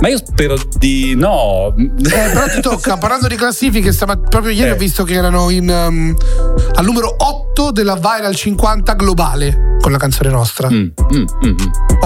[0.00, 1.74] Ma io spero di no.
[1.76, 4.72] Eh, però ti tocca, parlando di classifiche, stava- proprio ieri Eh.
[4.72, 6.14] ho visto che erano in, um,
[6.74, 10.70] al numero 8 della Viral 50 globale con la canzone nostra.
[10.70, 12.02] Mm, mm, mm, mm.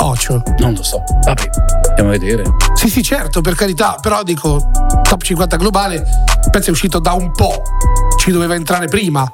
[0.00, 0.34] Ocio.
[0.34, 0.42] Ocio.
[0.58, 1.02] Non lo so.
[1.24, 1.50] Vabbè,
[1.88, 2.44] andiamo a vedere.
[2.74, 4.70] Sì, sì, certo, per carità, però dico,
[5.02, 7.62] top 50 globale, il pezzo è uscito da un po',
[8.18, 9.28] ci doveva entrare prima.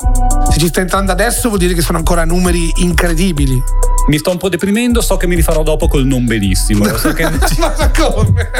[0.50, 3.62] Se ci sta entrando adesso vuol dire che sono ancora numeri incredibili.
[4.06, 6.84] Mi sto un po' deprimendo, so che mi rifarò dopo col non benissimo.
[6.98, 7.22] So che-
[7.64, 8.50] Ma come?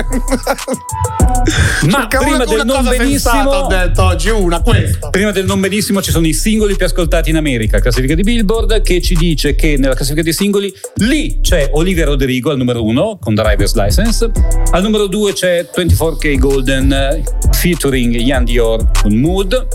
[1.89, 3.51] Ma Cerca prima del non benissimo.
[3.51, 5.11] ho detto oggi, una, questa.
[5.11, 8.81] Prima del non benissimo ci sono i singoli più ascoltati in America, classifica di Billboard,
[8.83, 13.19] che ci dice che nella classifica dei singoli lì c'è Olivia Rodrigo al numero uno
[13.21, 14.31] con Driver's License,
[14.71, 17.23] al numero due c'è 24K Golden
[17.53, 19.67] featuring Ian Dior con Mood.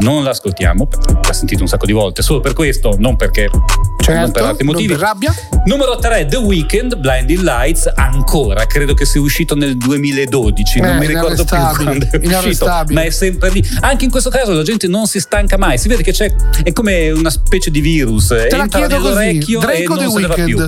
[0.00, 3.64] Non l'ascoltiamo, perché l'ha sentito un sacco di volte, solo per questo, non perché non
[4.00, 4.92] Certo, per altri non motivi.
[4.94, 5.34] per rabbia.
[5.64, 10.98] Numero 3 The Weeknd, Blinding Lights, ancora, credo che sia uscito nel 2012, non Eh,
[10.98, 13.62] mi ricordo più quando è uscito, ma è sempre lì.
[13.80, 16.72] Anche in questo caso la gente non si stanca mai, si vede che c'è è
[16.72, 20.34] come una specie di virus, Te entra così, nell'orecchio e non The se ne va
[20.34, 20.64] più.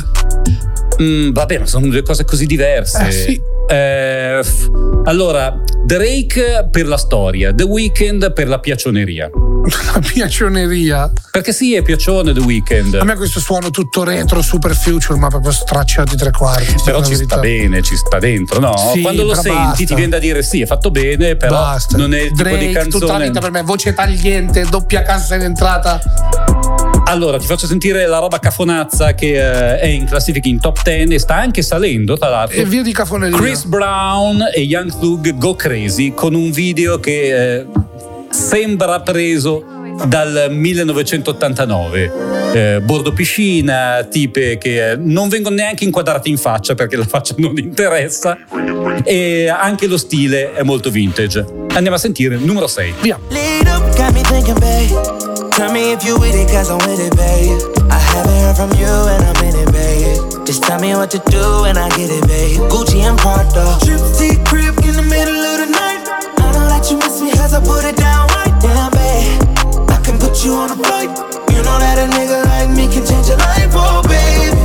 [1.02, 3.06] Mm, vabbè, ma sono due cose così diverse.
[3.06, 3.40] Eh, sì.
[3.68, 4.68] Eh, f-
[5.04, 9.30] allora, Drake per la storia, The Weeknd per la piaccioneria.
[9.92, 11.12] La piaccioneria.
[11.30, 12.94] Perché sì, è piaccione The Weeknd.
[12.94, 16.74] A me questo suono tutto retro, super future, ma proprio stracciato di tre quarti.
[16.84, 18.74] Però ci sta bene, ci sta dentro, no?
[18.92, 19.84] Sì, Quando lo senti basta.
[19.84, 21.96] ti viene da dire sì, è fatto bene, però Basta.
[21.96, 23.26] non è il tipo Drake, di tutta la canzone.
[23.26, 26.00] vita per me, voce tagliente, doppia cassa in entrata.
[27.04, 31.12] Allora, ti faccio sentire la roba cafonazza che eh, è in classifica in top 10
[31.14, 32.60] e sta anche salendo, tra l'altro.
[32.60, 33.36] E via di cafoneria.
[33.36, 37.66] Chris Brown e Young Thug Go Crazy con un video che eh,
[38.30, 39.64] sembra preso
[40.06, 42.12] dal 1989.
[42.52, 47.34] Eh, bordo piscina, tipe che eh, non vengono neanche inquadrate in faccia perché la faccia
[47.38, 48.36] non interessa
[49.04, 51.44] e anche lo stile è molto vintage.
[51.72, 52.94] Andiamo a sentire il numero 6.
[53.00, 53.18] Via.
[55.60, 57.60] Tell me if you with it, cause I'm with it, babe.
[57.90, 60.46] I haven't heard from you and I'm in it, babe.
[60.46, 62.60] Just tell me what to do and I get it, babe.
[62.72, 63.76] Gucci and Prada.
[63.84, 64.00] Trip
[64.46, 66.08] crib in the middle of the night.
[66.40, 67.99] I know that you miss me cause I put it
[70.44, 71.10] you on a flight.
[71.50, 74.59] You know that a nigga like me can change your life, oh, babe.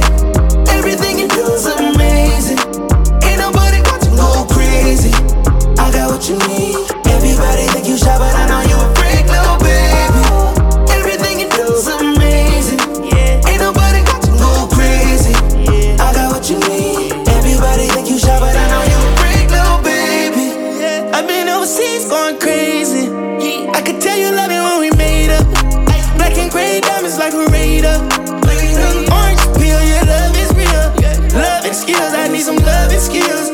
[33.05, 33.44] Skills.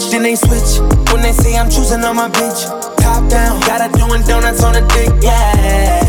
[0.00, 0.80] That then they switch.
[1.12, 2.64] When they say I'm choosing on my bitch,
[2.96, 6.00] top down, got her doing donuts on the dick, yeah.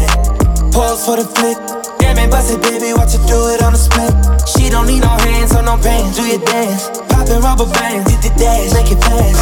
[0.72, 1.58] Pause for the flick.
[2.00, 4.14] Damn it, bust it, baby, watch her do it on the split.
[4.48, 6.88] She don't need no hands or no pain, do your dance.
[7.12, 9.40] Poppin' rubber bands, hit the dash, make it fast.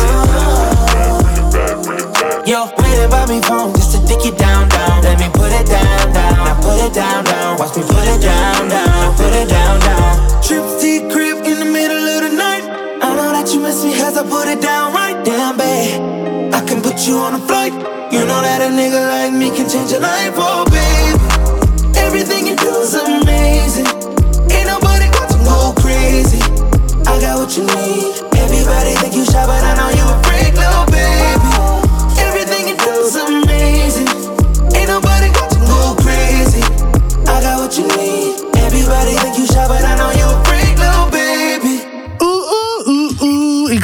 [2.50, 5.04] Yo, waiting by me phone just to dick it down, down.
[5.04, 6.34] Let me put it down, down.
[6.42, 7.60] Now put it down, down.
[7.60, 9.14] Watch me put it down, down.
[9.16, 10.42] Put it down, down.
[10.42, 12.49] Trip to crib in the middle of the night.
[13.52, 16.54] You miss me cause I put it down right down, babe.
[16.54, 17.74] I can put you on a flight.
[18.14, 21.18] You know that a nigga like me can change your life, oh, babe.
[21.98, 23.90] Everything you do is amazing.
[24.54, 26.38] Ain't nobody got to go crazy.
[27.10, 28.22] I got what you need.
[28.38, 30.29] Everybody think you shy, but I know you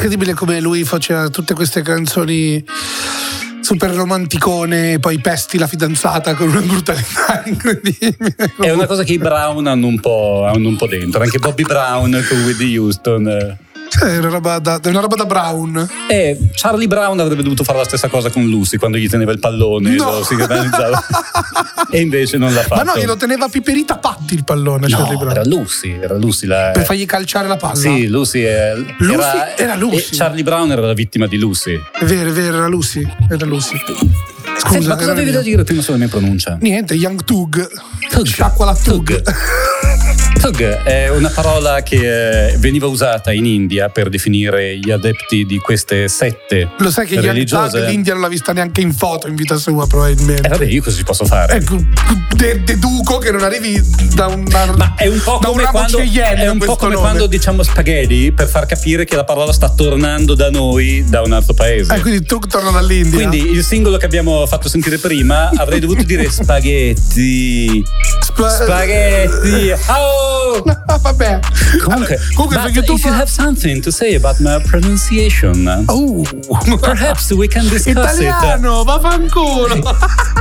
[0.06, 2.64] Incredibile come lui faceva tutte queste canzoni
[3.60, 8.54] super romanticone poi pesti la fidanzata con una brutalità incredibile.
[8.60, 11.64] È una cosa che i Brown hanno un po', hanno un po' dentro, anche Bobby
[11.64, 13.58] Brown con Whitney Houston.
[14.02, 14.14] Eh.
[14.14, 15.88] È una roba da, una roba da Brown.
[16.08, 19.38] E Charlie Brown avrebbe dovuto fare la stessa cosa con Lucy quando gli teneva il
[19.38, 20.20] pallone e No.
[21.90, 22.84] e invece non l'ha fatto.
[22.84, 25.30] Ma no, glielo teneva piperita patti il pallone, Charlie No, Brown.
[25.32, 26.70] era Lucy, era Lucy la...
[26.72, 27.74] Per fargli calciare la palla.
[27.74, 30.16] Sì, Lucy, è- Lucy era, era Lucy.
[30.16, 31.78] Charlie Brown era la vittima di Lucy.
[31.98, 33.06] È vero, è vero, era Lucy.
[33.30, 33.76] Era Lucy.
[33.78, 36.56] Scusa, Senti, ma cosa avevi da dire prima sulla mia pronuncia?
[36.60, 37.68] Niente, Young Tug.
[38.08, 38.24] Tug.
[38.26, 39.22] Sciacqua la Tug.
[39.22, 39.85] Tug
[40.54, 46.06] è una parola che eh, veniva usata in India per definire gli adepti di queste
[46.06, 47.78] sette Lo sai che religiose.
[47.80, 50.46] Tug l'India non l'ha vista neanche in foto in vita sua, probabilmente.
[50.46, 51.56] Eh, vabbè, io cosa ci posso fare?
[51.56, 51.76] Ecco,
[52.36, 53.82] de- deduco che non arrivi
[54.14, 57.04] da una, Ma è un po' come, un quando, è un po' come nome.
[57.04, 61.32] quando diciamo spaghetti per far capire che la parola sta tornando da noi da un
[61.32, 61.92] altro paese.
[61.92, 63.16] Eh, quindi Tug torna dall'India.
[63.16, 67.82] Quindi il singolo che abbiamo fatto sentire prima avrei dovuto dire spaghetti.
[68.20, 69.72] Spa- Spaghetti.
[69.88, 70.35] Oh!
[70.88, 71.40] Ah, vabbè.
[71.84, 76.24] Comunque, Comunque but YouTube- if you have something to say about my pronunciation, Oh.
[76.80, 79.76] perhaps we can discuss Italiano, vaffanculo.
[79.76, 79.84] it.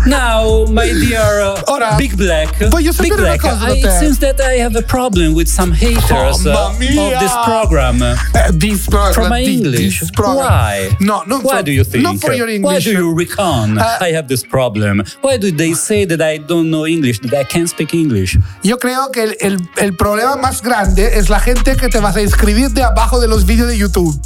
[0.06, 3.80] Now, my dear uh, Ora, Big Black, voglio sapere Big una Black, cosa da I-
[3.80, 8.02] it seems that I have a problem with some haters Oh, uh, of this program.
[8.02, 10.00] Eh, this program, From my this- English.
[10.00, 10.46] this program.
[10.46, 10.96] Why?
[11.00, 12.04] No, non Why for, do you think?
[12.04, 12.84] Not for your Why English.
[12.86, 13.98] do you recon Eh.
[14.10, 15.04] I have this problem?
[15.22, 18.38] Why do they say that I don't know English, that I can't speak English?
[18.64, 22.16] Yo creo que el, el- el problema más grande es la gente que te vas
[22.16, 24.20] a inscribir de abajo de los vídeos de YouTube.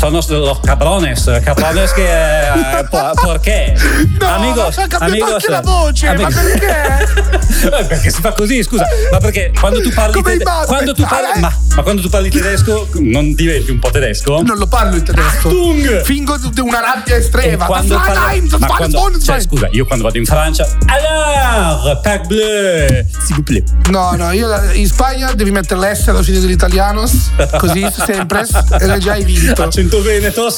[0.00, 0.26] Son los,
[0.62, 2.06] cabrones, cabrones que...
[2.08, 3.74] eh, por, ¿Por qué?
[4.18, 6.34] No, amigos, ma amigos, la voce, ma amigos.
[6.34, 7.38] perché?
[7.60, 8.86] Eh, perché si fa così, scusa.
[9.10, 11.40] Ma perché quando tu parli Come tede- quando tu parli, eh?
[11.40, 14.40] ma, ma quando tu parli tedesco non diventi un po' tedesco?
[14.40, 15.48] Non lo parlo in tedesco.
[15.48, 16.00] Achtung!
[16.02, 17.66] Fingo di una rabbia E estrema.
[17.66, 23.34] quando parli- ma quando- cioè, scusa, io quando vado in Francia, alors, pack bleu, s'il
[23.34, 23.64] vous plaît.
[23.90, 27.12] No, no, io in Spagna devi mettere l'S allo sito dell'italianos,
[27.58, 28.46] così sempre,
[28.78, 30.54] è già hai vinto l'accento veneto.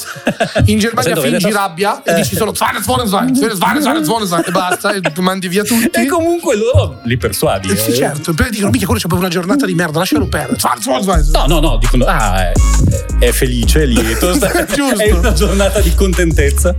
[0.67, 1.53] In Germania fingi veneto.
[1.53, 2.15] rabbia e eh.
[2.15, 6.01] dici solo Zwane, Zwane, Zwane, Zwane, Zwane, Zwane, Zwane, e basta, e mandi via tutti.
[6.01, 7.71] E comunque loro li persuadi.
[7.71, 7.95] Eh, sì, eh.
[7.95, 8.35] certo.
[8.35, 10.59] Poi dicono, mica quello c'è proprio una giornata di merda, lascialo perdere.
[10.59, 11.25] Zwane, Zwane, Zwane.
[11.33, 12.53] No, no, no, dicono, ah, è,
[13.19, 14.31] è felice, è lieto.
[14.37, 16.75] è una giornata di contentezza.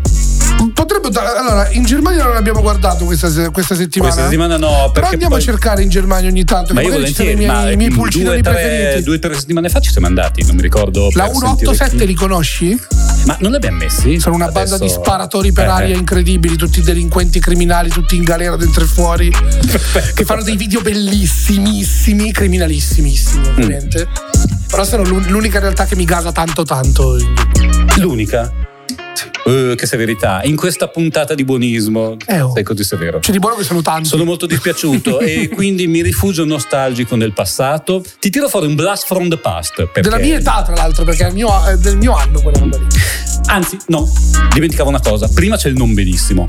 [0.73, 4.11] Potrebbe allora, in Germania non abbiamo guardato questa, questa settimana.
[4.11, 6.73] Questa settimana no, Però andiamo poi- a cercare in Germania ogni tanto.
[6.73, 9.79] Ma io volentieri, miei, ma i miei due, pulcinoni tre, due o tre settimane fa
[9.79, 11.09] ci siamo andati, non mi ricordo.
[11.13, 12.05] La per sentire 187 chi.
[12.05, 12.81] li conosci?
[13.25, 14.19] Ma non li abbiamo messi?
[14.19, 15.97] Sono una banda Adesso- di sparatori per Eh, aria eh.
[15.97, 19.31] incredibili, tutti delinquenti criminali, tutti in galera dentro e fuori,
[20.13, 23.51] che fanno dei video bellissimissimi, criminalissimissimi Mm.
[23.51, 24.07] ovviamente.
[24.69, 27.15] Però sono l'un- l'unica realtà che mi gasa tanto tanto.
[27.97, 28.51] L'unica?
[29.45, 30.41] Eh, che severità.
[30.43, 32.51] In questa puntata di buonismo, Eh, oh.
[32.53, 33.19] sei così severo.
[33.19, 34.07] C'è di buono che sono tanti.
[34.07, 38.03] Sono molto dispiaciuto e quindi mi rifugio nostalgico nel passato.
[38.19, 39.75] Ti tiro fuori un blast from the past.
[39.75, 40.01] Perché...
[40.01, 42.85] Della mia età, tra l'altro, perché è, mio- del mio anno quella roba lì.
[43.47, 44.11] Anzi, no,
[44.53, 45.27] dimenticavo una cosa.
[45.27, 46.45] Prima c'è il non benissimo.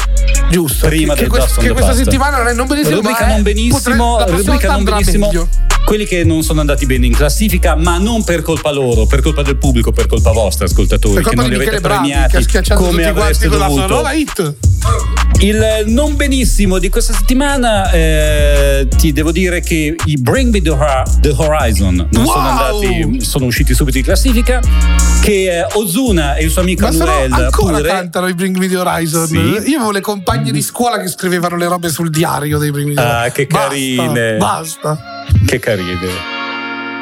[0.51, 0.87] Giusto.
[0.87, 2.03] Prima che, del che, from che questa past.
[2.05, 2.97] settimana non è non benissimo.
[2.97, 5.27] Rubrica non benissimo, potre- la prossima rubrica non benissimo.
[5.27, 5.49] meglio.
[5.85, 9.43] Quelli che non sono andati bene in classifica, ma non per colpa loro, per colpa
[9.43, 12.47] del pubblico, per colpa vostra, ascoltatori, Per che colpa non di li avete Bravi, premiati
[12.47, 14.57] che come avreste con la sua dovuto.
[15.41, 20.71] Il non benissimo di questa settimana eh, ti devo dire che i Bring Me the,
[20.71, 22.83] Hor- the Horizon non sono Wow!
[22.83, 24.61] andati, sono usciti subito in classifica.
[25.21, 27.89] Che eh, Ozuna e il suo amico sono Anuel ancora pure.
[27.89, 29.27] cantano i Bring Me the Horizon.
[29.27, 29.37] Sì.
[29.37, 32.95] Io avevo le compagne di scuola che scrivevano le robe sul diario dei Bring Me
[32.95, 33.33] the Ah, Horizon.
[33.33, 34.37] che Basta, carine.
[34.37, 34.99] Basta.
[35.47, 36.34] Che carine.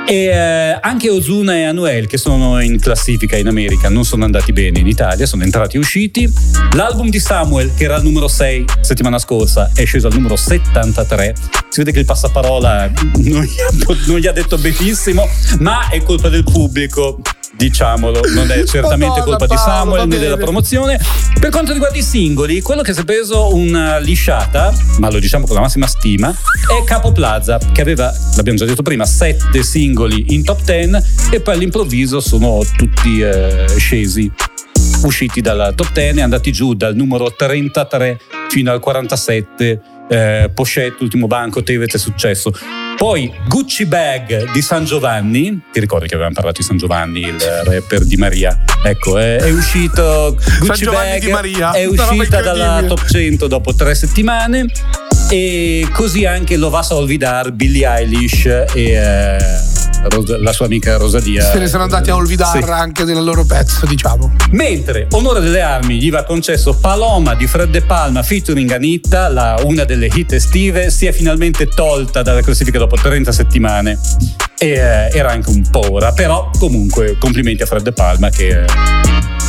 [0.07, 4.53] E eh, anche Ozuna e Anuel, che sono in classifica in America, non sono andati
[4.53, 6.31] bene in Italia, sono entrati e usciti.
[6.73, 11.35] L'album di Samuel, che era al numero 6 settimana scorsa, è sceso al numero 73.
[11.69, 15.27] Si vede che il passaparola non gli ha, non gli ha detto benissimo,
[15.61, 17.21] ma è colpa del pubblico.
[17.55, 21.01] Diciamolo, non è certamente Madonna, colpa di Paolo, Samuel va né della promozione.
[21.39, 25.47] Per quanto riguarda i singoli, quello che si è preso una lisciata, ma lo diciamo
[25.47, 30.35] con la massima stima, è Capo Plaza, che aveva, l'abbiamo già detto prima, sette singoli
[30.35, 34.31] in top 10 e poi all'improvviso sono tutti eh, scesi,
[35.03, 39.81] usciti dalla top 10 e andati giù dal numero 33 fino al 47.
[40.13, 42.53] Eh, Pochette, ultimo banco, Tevez è successo.
[42.97, 47.41] Poi Gucci Bag di San Giovanni, ti ricordi che avevamo parlato di San Giovanni, il
[47.41, 48.63] rapper di Maria?
[48.85, 54.67] Ecco, è, è uscito Gucci Bag, Maria, è uscita dalla top 100 dopo tre settimane
[55.31, 59.72] e così anche lo va a olvidar Billie Eilish e eh,
[60.11, 61.43] Ros- la sua amica Rosalia.
[61.51, 62.69] Se ne sono andati a olvidare Sì.
[62.71, 64.33] anche del loro pezzo, diciamo.
[64.51, 69.61] Mentre Onore delle Armi gli va concesso Paloma di Fred De Palma featuring Anitta, la,
[69.65, 73.99] una delle hit estive, si è finalmente tolta dalla classifica dopo 30 settimane.
[74.59, 78.63] e eh, era anche un po' ora, però comunque complimenti a Fred De Palma che
[78.63, 78.65] eh,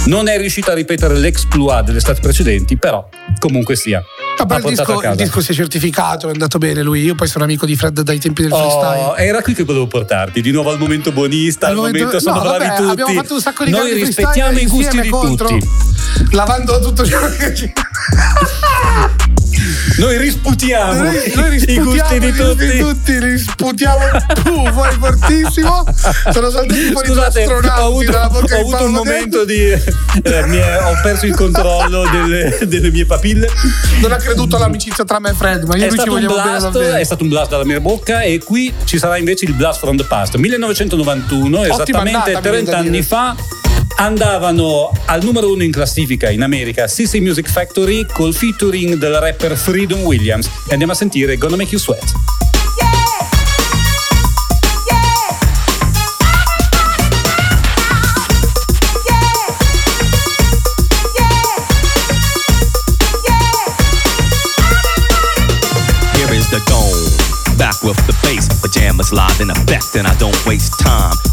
[0.06, 3.08] non è riuscito a ripetere l'exploit delle estate precedenti, però
[3.40, 4.02] comunque sia.
[4.38, 7.02] Vabbè, ha il, disco, il disco si è certificato, è andato bene lui.
[7.02, 9.00] Io poi sono amico di Fred dai tempi del freestyle.
[9.00, 12.20] Oh, era qui che volevo portarti, di nuovo al momento buonista, al, Al momento, momento-
[12.20, 12.92] sono no, bravi vabbè, tutti.
[12.92, 15.48] abbiamo fatto un sacco di Noi rispettiamo i gusti di contro.
[15.48, 15.68] tutti.
[16.32, 17.72] Lavando tutto ciò che ci.
[19.98, 22.78] Noi risputiamo Noi, noi i gusti di tutti.
[22.80, 24.06] tutti, li sputiamo
[24.44, 25.84] tu, fuori fortissimo.
[26.32, 29.46] Sono saltati fuori due Scusate, ho astronauti avuto, dalla bocca ho di avuto un momento
[29.46, 29.60] di.
[29.72, 29.82] eh,
[30.48, 33.48] mi è- ho perso il controllo delle, delle mie papille.
[34.02, 36.50] Non ha creduto all'amicizia tra me e Fred, ma io È lui ci vogliamo bene
[36.50, 36.96] blast, davvero.
[36.96, 39.96] è stato un blast dalla mia bocca e qui ci sarà invece il blast from
[39.98, 40.36] the past.
[40.36, 43.36] 1991, esattamente annata, mi viene 30 da anni fa,
[43.98, 49.58] andavano al numero uno in classifica in America CC Music Factory col featuring del rapper
[49.58, 50.50] Freedom Williams.
[50.70, 52.12] Andiamo a sentire Gonna Make You Sweat.
[67.58, 71.33] Back with the bass, pajamas live in effect, and I don't waste time.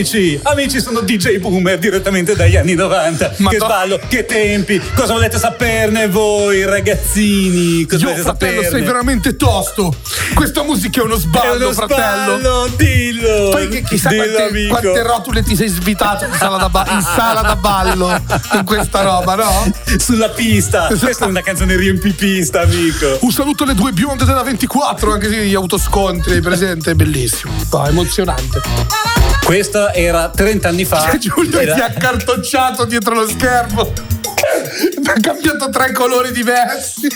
[0.00, 3.30] Amici, amici sono DJ Boomer direttamente dagli anni 90.
[3.48, 7.86] che ballo, che tempi, cosa volete saperne voi ragazzini?
[7.86, 8.78] Cosa Io, volete fratello, saperne?
[8.78, 9.94] sei veramente tosto.
[10.34, 12.38] Questa musica è uno sballo, È uno fratello.
[12.38, 13.48] sballo, dillo.
[13.52, 14.78] Poi che chissà Dillo, quante, amico.
[14.80, 19.00] quante rotule ti sei svitato in sala, da ba- in sala da ballo con questa
[19.00, 19.72] roba, no?
[19.98, 20.88] Sulla pista.
[20.88, 23.16] Questa è una canzone riempipista, amico.
[23.20, 26.90] Un saluto alle due bionde della 24, anche se gli autoscontri, presente?
[26.90, 27.52] È bellissimo.
[27.72, 28.60] No, emozionante.
[29.46, 31.08] Questa era 30 anni fa.
[31.18, 33.92] Giulio Era- si è accartocciato dietro lo schermo.
[35.06, 37.06] Ha cambiato tre colori diversi.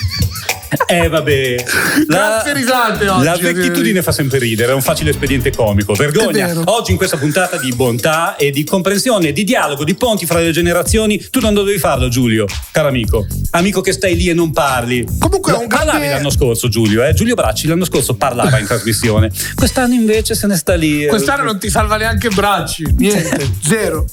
[0.87, 1.65] Eh vabbè.
[2.07, 3.25] Grazie risate oggi.
[3.25, 5.95] La vecchitudine fa sempre ridere, è un facile espediente comico.
[5.95, 6.51] Vergogna.
[6.67, 10.53] Oggi in questa puntata di bontà e di comprensione, di dialogo, di ponti fra le
[10.53, 13.27] generazioni, tu non dovevi farlo, Giulio, caro amico.
[13.51, 15.05] Amico che stai lì e non parli.
[15.19, 17.15] Comunque No, parlavi grande- l'anno scorso, Giulio, eh?
[17.15, 19.31] Giulio Bracci l'anno scorso parlava in trasmissione.
[19.57, 21.05] Quest'anno invece se ne sta lì.
[21.05, 21.09] eh.
[21.09, 24.05] Quest'anno non ti salva neanche bracci, niente, zero.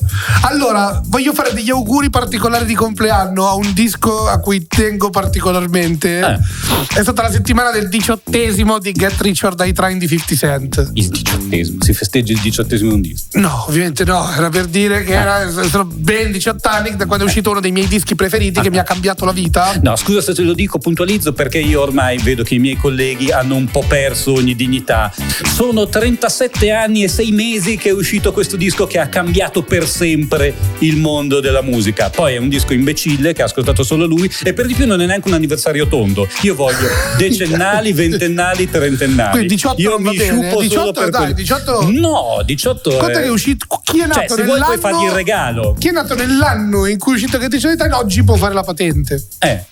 [0.43, 6.19] Allora, voglio fare degli auguri particolari di compleanno a un disco a cui tengo particolarmente.
[6.19, 6.46] Eh.
[6.93, 10.91] È stata la settimana del diciottesimo di Get Rich or Die Trying di 50 Cent.
[10.93, 13.27] Il diciottesimo, si festeggia il diciottesimo un disco.
[13.33, 17.27] No, ovviamente no, era per dire che era, sono ben 18 anni da quando è
[17.27, 19.79] uscito uno dei miei dischi preferiti che mi ha cambiato la vita.
[19.81, 23.31] No, scusa se te lo dico, puntualizzo perché io ormai vedo che i miei colleghi
[23.31, 25.13] hanno un po' perso ogni dignità.
[25.53, 29.87] Sono 37 anni e 6 mesi che è uscito questo disco che ha cambiato per
[29.87, 32.09] sempre il mondo della musica.
[32.09, 35.01] Poi è un disco imbecille che ha ascoltato solo lui e per di più non
[35.01, 36.27] è neanche un anniversario tondo.
[36.41, 39.31] Io voglio decennali, ventennali, trentennali.
[39.31, 41.33] Quindi 18 io mi sciupo solo 18 per dai, quello.
[41.33, 43.21] 18 No, 18 Quando è...
[43.23, 43.65] è uscito?
[43.83, 44.77] Chi è nato Cioè, se vuoi nell'anno?
[44.77, 45.75] puoi fargli il regalo.
[45.79, 48.63] Chi è nato nell'anno in cui è uscito or Die Trying oggi può fare la
[48.63, 49.21] patente.
[49.39, 49.63] Eh,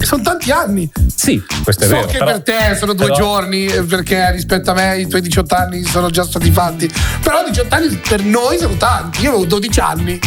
[0.00, 0.90] Sono tanti anni.
[1.14, 2.06] sì, questo è so vero.
[2.06, 5.20] che però- per te sono due però- giorni, eh, perché rispetto a me i tuoi
[5.20, 6.90] 18 anni sono già stati fatti.
[7.22, 9.22] Però 18 anni per noi sono tanti.
[9.22, 10.18] Io avevo 12 anni.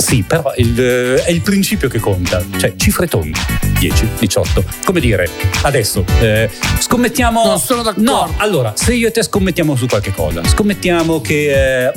[0.00, 3.38] Sì, però il- eh, è il principio che conta, cioè cifre tonde,
[3.78, 4.64] 10, 18.
[4.84, 5.28] Come dire,
[5.62, 6.48] adesso eh,
[6.80, 7.44] scommettiamo.
[7.44, 8.10] Non sono d'accordo.
[8.10, 11.92] No, allora, se io e te scommettiamo su qualche cosa, scommettiamo che eh,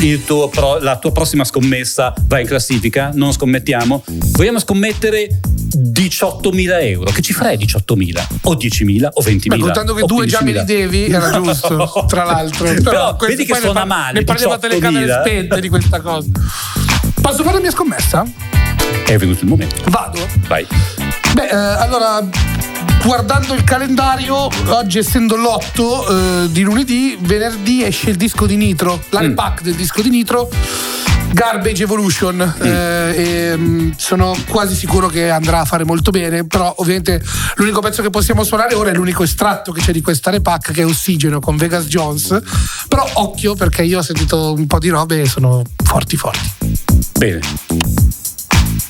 [0.00, 4.02] il tuo pro- la tua prossima scommessa va in classifica, non scommettiamo.
[4.32, 5.40] Vogliamo scommettere
[5.76, 7.10] 18.000 euro.
[7.10, 8.26] Che cifra è 18.000?
[8.42, 9.48] O 10.000 o 20.000?
[9.48, 10.58] Beh, contando che due già me 15.000?
[10.58, 12.64] li devi, era giusto, tra l'altro.
[12.66, 14.12] Però, Però, vedi che ne suona par- male.
[14.18, 15.20] Ne parliamo a telecamere 18.000.
[15.20, 16.28] spente di questa cosa.
[17.26, 18.24] Posso fare la mia scommessa?
[19.04, 19.82] È venuto il momento.
[19.90, 20.24] Vado.
[20.46, 20.64] Vai.
[21.34, 22.24] Beh, eh, allora,
[23.06, 29.00] guardando il calendario, oggi essendo l'8 eh, di lunedì, venerdì esce il disco di Nitro,
[29.10, 30.50] l'unpack del disco di Nitro.
[31.32, 32.40] Garbage Evolution.
[32.62, 36.46] eh, e, mm, sono quasi sicuro che andrà a fare molto bene.
[36.46, 37.22] Però, ovviamente,
[37.56, 40.82] l'unico pezzo che possiamo suonare ora è l'unico estratto che c'è di questa repack che
[40.82, 42.36] è Ossigeno con Vegas Jones.
[42.88, 46.50] Però, occhio, perché io ho sentito un po' di robe e sono forti, forti.
[47.18, 47.40] Bene.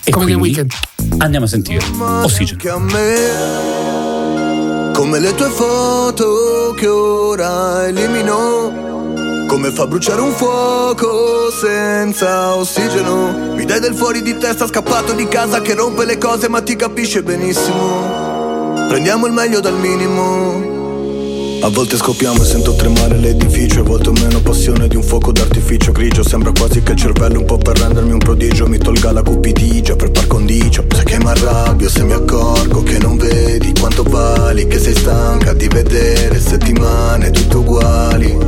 [0.05, 0.73] E Come nel quindi weekend.
[1.19, 1.85] Andiamo a sentire.
[2.23, 4.06] Ossigeno.
[4.97, 9.45] Come le tue foto che ora elimino.
[9.47, 13.53] Come fa bruciare un fuoco senza ossigeno.
[13.55, 16.77] Mi dai del fuori di testa scappato di casa che rompe le cose ma ti
[16.77, 18.87] capisce benissimo.
[18.89, 20.77] Prendiamo il meglio dal minimo.
[21.61, 25.31] A volte scoppiamo e sento tremare l'edificio A volte ho meno passione di un fuoco
[25.31, 26.23] d'artificio grigio.
[26.23, 28.67] Sembra quasi che il cervello un po' per rendermi un prodigio.
[28.67, 32.13] Mi tolga la cupidigia per par condicio Sai che mi arrabbio se mi
[34.47, 38.39] vali Che sei stanca di vedere settimane tutte uguali.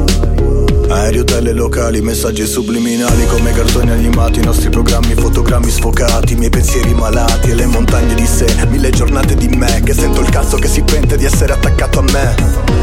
[0.88, 6.94] Aereo locali, messaggi subliminali come cartoni animati I nostri programmi, fotogrammi sfocati I miei pensieri
[6.94, 8.46] malati e le montagne di sé.
[8.68, 12.03] Mille giornate di me che sento il cazzo che si pente di essere attaccato a
[12.03, 12.34] me.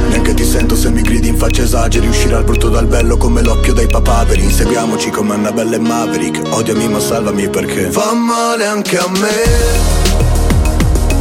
[0.10, 3.42] Neanche ti sento se mi gridi in faccia esageri Uscirà il brutto dal bello come
[3.42, 4.44] l'occhio dai papaveri.
[4.44, 10.15] Inseguiamoci come Annabelle e Maverick Odiami ma salvami perché Fa male anche a me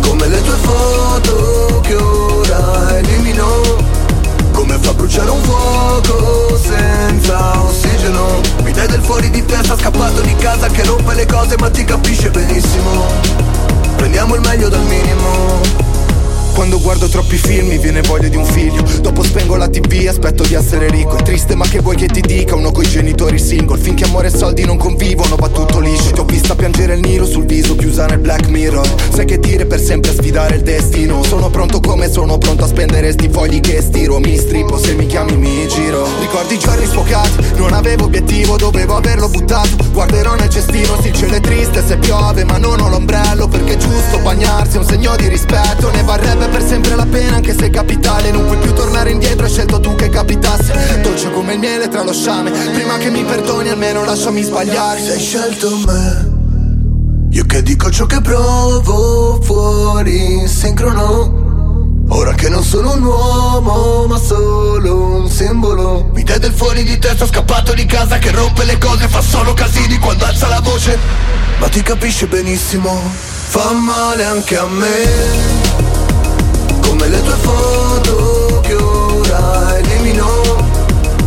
[0.06, 3.46] Come le tue foto che ora elimino.
[4.52, 8.40] Come fa a bruciare un fuoco senza ossigeno.
[8.62, 11.84] Mi dai del fuori di testa scappato di casa che rompe le cose ma ti
[11.84, 13.06] capisce benissimo.
[13.96, 15.83] Prendiamo il meglio dal minimo
[16.54, 18.82] Quando guardo troppi film mi viene voglia di un figlio.
[19.00, 21.16] Dopo spengo la tv aspetto di essere ricco.
[21.16, 22.54] È triste ma che vuoi che ti dica?
[22.54, 23.76] Uno coi genitori single.
[23.76, 26.12] Finché amore e soldi non convivono va tutto liscio.
[26.12, 28.88] Ti ho vista piangere il nero sul viso chiusa nel black mirror.
[29.12, 31.24] Sai che dire per sempre sfidare il destino.
[31.24, 34.20] Sono pronto come sono pronto a spendere sti fogli che stiro.
[34.20, 36.06] Mi strippo se mi chiami mi giro.
[36.20, 39.70] Ricordi i giorni sfocati Non avevo obiettivo dovevo averlo buttato.
[39.90, 43.74] Guarderò nel cestino se il cielo è triste se piove Ma non ho l'ombrello perché
[43.74, 45.90] è giusto bagnarsi È un segno di rispetto.
[45.90, 48.30] Ne varrebbe per sempre la pena anche se capitale.
[48.30, 52.02] Non puoi più tornare indietro hai scelto tu che capitasse Dolce come il miele tra
[52.02, 52.50] lo sciame.
[52.50, 55.00] Prima che mi perdoni almeno lasciami sbagliare.
[55.00, 56.32] Hai scelto me.
[57.30, 61.42] Io che dico ciò che provo fuori in sincrono
[62.08, 66.10] Ora che non sono un uomo ma solo un simbolo.
[66.12, 69.54] Mi dai del fuori di testa scappato di casa che rompe le cose Fa solo
[69.54, 70.98] casini quando alza la voce.
[71.58, 73.00] Ma ti capisce benissimo
[73.54, 75.93] Fa male anche a me
[76.86, 80.26] Come le tue foto che ora elimino.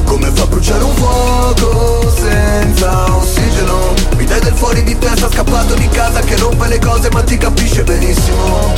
[0.06, 3.94] Come fa a bruciare un fuoco senza ossigeno.
[4.16, 7.38] Mi dai del fuori di testa scappato di casa che rompe le cose ma ti
[7.38, 8.74] capisce benissimo.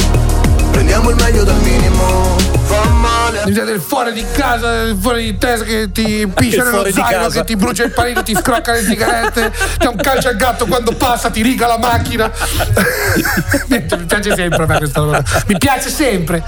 [0.71, 2.58] Prendiamo il meglio dal minimo
[2.99, 7.29] male Mi del fuori di casa, del fuori di testa che ti piscia nello zaino,
[7.29, 10.65] che ti brucia il panino, ti scrocca le sigarette, ti ha un calcio al gatto
[10.65, 12.31] quando passa, ti riga la macchina.
[13.67, 15.23] Mi piace sempre a me questa roba.
[15.47, 16.43] Mi piace sempre.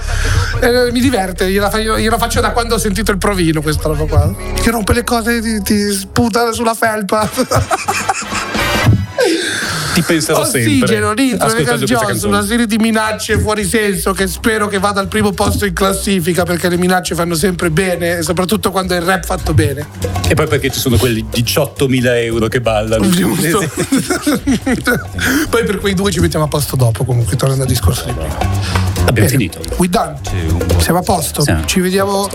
[0.60, 4.04] Eh, mi diverte, gliela, fa- gliela faccio da quando ho sentito il provino questa roba
[4.04, 4.34] qua.
[4.60, 7.28] Ti rompe le cose, ti, ti sputa sulla felpa.
[9.94, 10.84] Ti penserò sempre.
[10.84, 15.08] Ossigeno, Nitro, ascoltando Jones, una serie di minacce fuori senso che spero che vada al
[15.08, 19.24] primo posto in classifica perché le minacce fanno sempre bene, soprattutto quando è il rap
[19.24, 19.86] fatto bene.
[20.28, 23.08] E poi perché ci sono quelli 18.000 euro che ballano.
[23.08, 23.60] Giusto.
[25.50, 28.91] Poi per quei due ci mettiamo a posto dopo, comunque, tornando al discorso di prima.
[29.06, 29.60] Abbiamo finito.
[29.76, 30.14] We done.
[30.78, 31.42] Siamo a posto.
[31.42, 31.64] Siamo.
[31.66, 32.28] Ci vediamo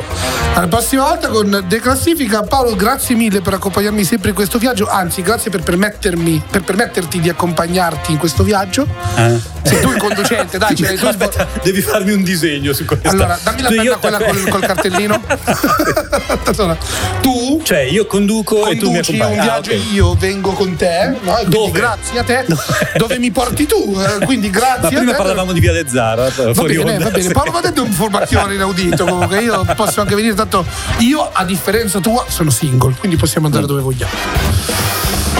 [0.53, 2.43] alla prossima volta con Declassifica.
[2.43, 4.88] Paolo, grazie mille per accompagnarmi sempre in questo viaggio.
[4.88, 8.86] Anzi, grazie per permettermi, per permetterti di accompagnarti in questo viaggio.
[9.15, 9.39] Eh?
[9.63, 11.05] Sei tu il conducente, dai, l'hai tu.
[11.05, 13.07] Aspetta, devi farmi un disegno su questo.
[13.09, 15.22] Allora, dammi la penna quella col, col cartellino.
[17.22, 19.34] Tu Cioè, io conduco e tu mi conduci accompagni.
[19.34, 19.91] un Ah, viaggio ok.
[19.91, 21.34] io vengo con te no?
[21.34, 21.72] Quindi Dove?
[21.80, 22.45] grazie a te
[22.97, 25.88] dove mi porti tu eh, quindi grazie Ma a prima te parlavamo di Via del
[25.88, 26.30] Zara.
[26.58, 27.03] Fuori bene onda.
[27.05, 27.32] va bene.
[27.34, 30.66] Paolo ma date informazioni inaudito comunque io posso anche venire tanto
[30.99, 34.12] io a differenza tua sono single quindi possiamo andare dove vogliamo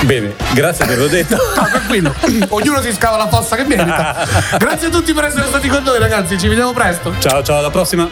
[0.03, 1.36] Bene, grazie per averlo detto.
[1.36, 2.13] no tranquillo
[2.49, 4.28] ognuno si scava la fossa che merita
[4.59, 7.72] grazie a tutti per essere stati con noi ragazzi ci vediamo presto Ciao, ciao, alla
[7.72, 8.07] prossima.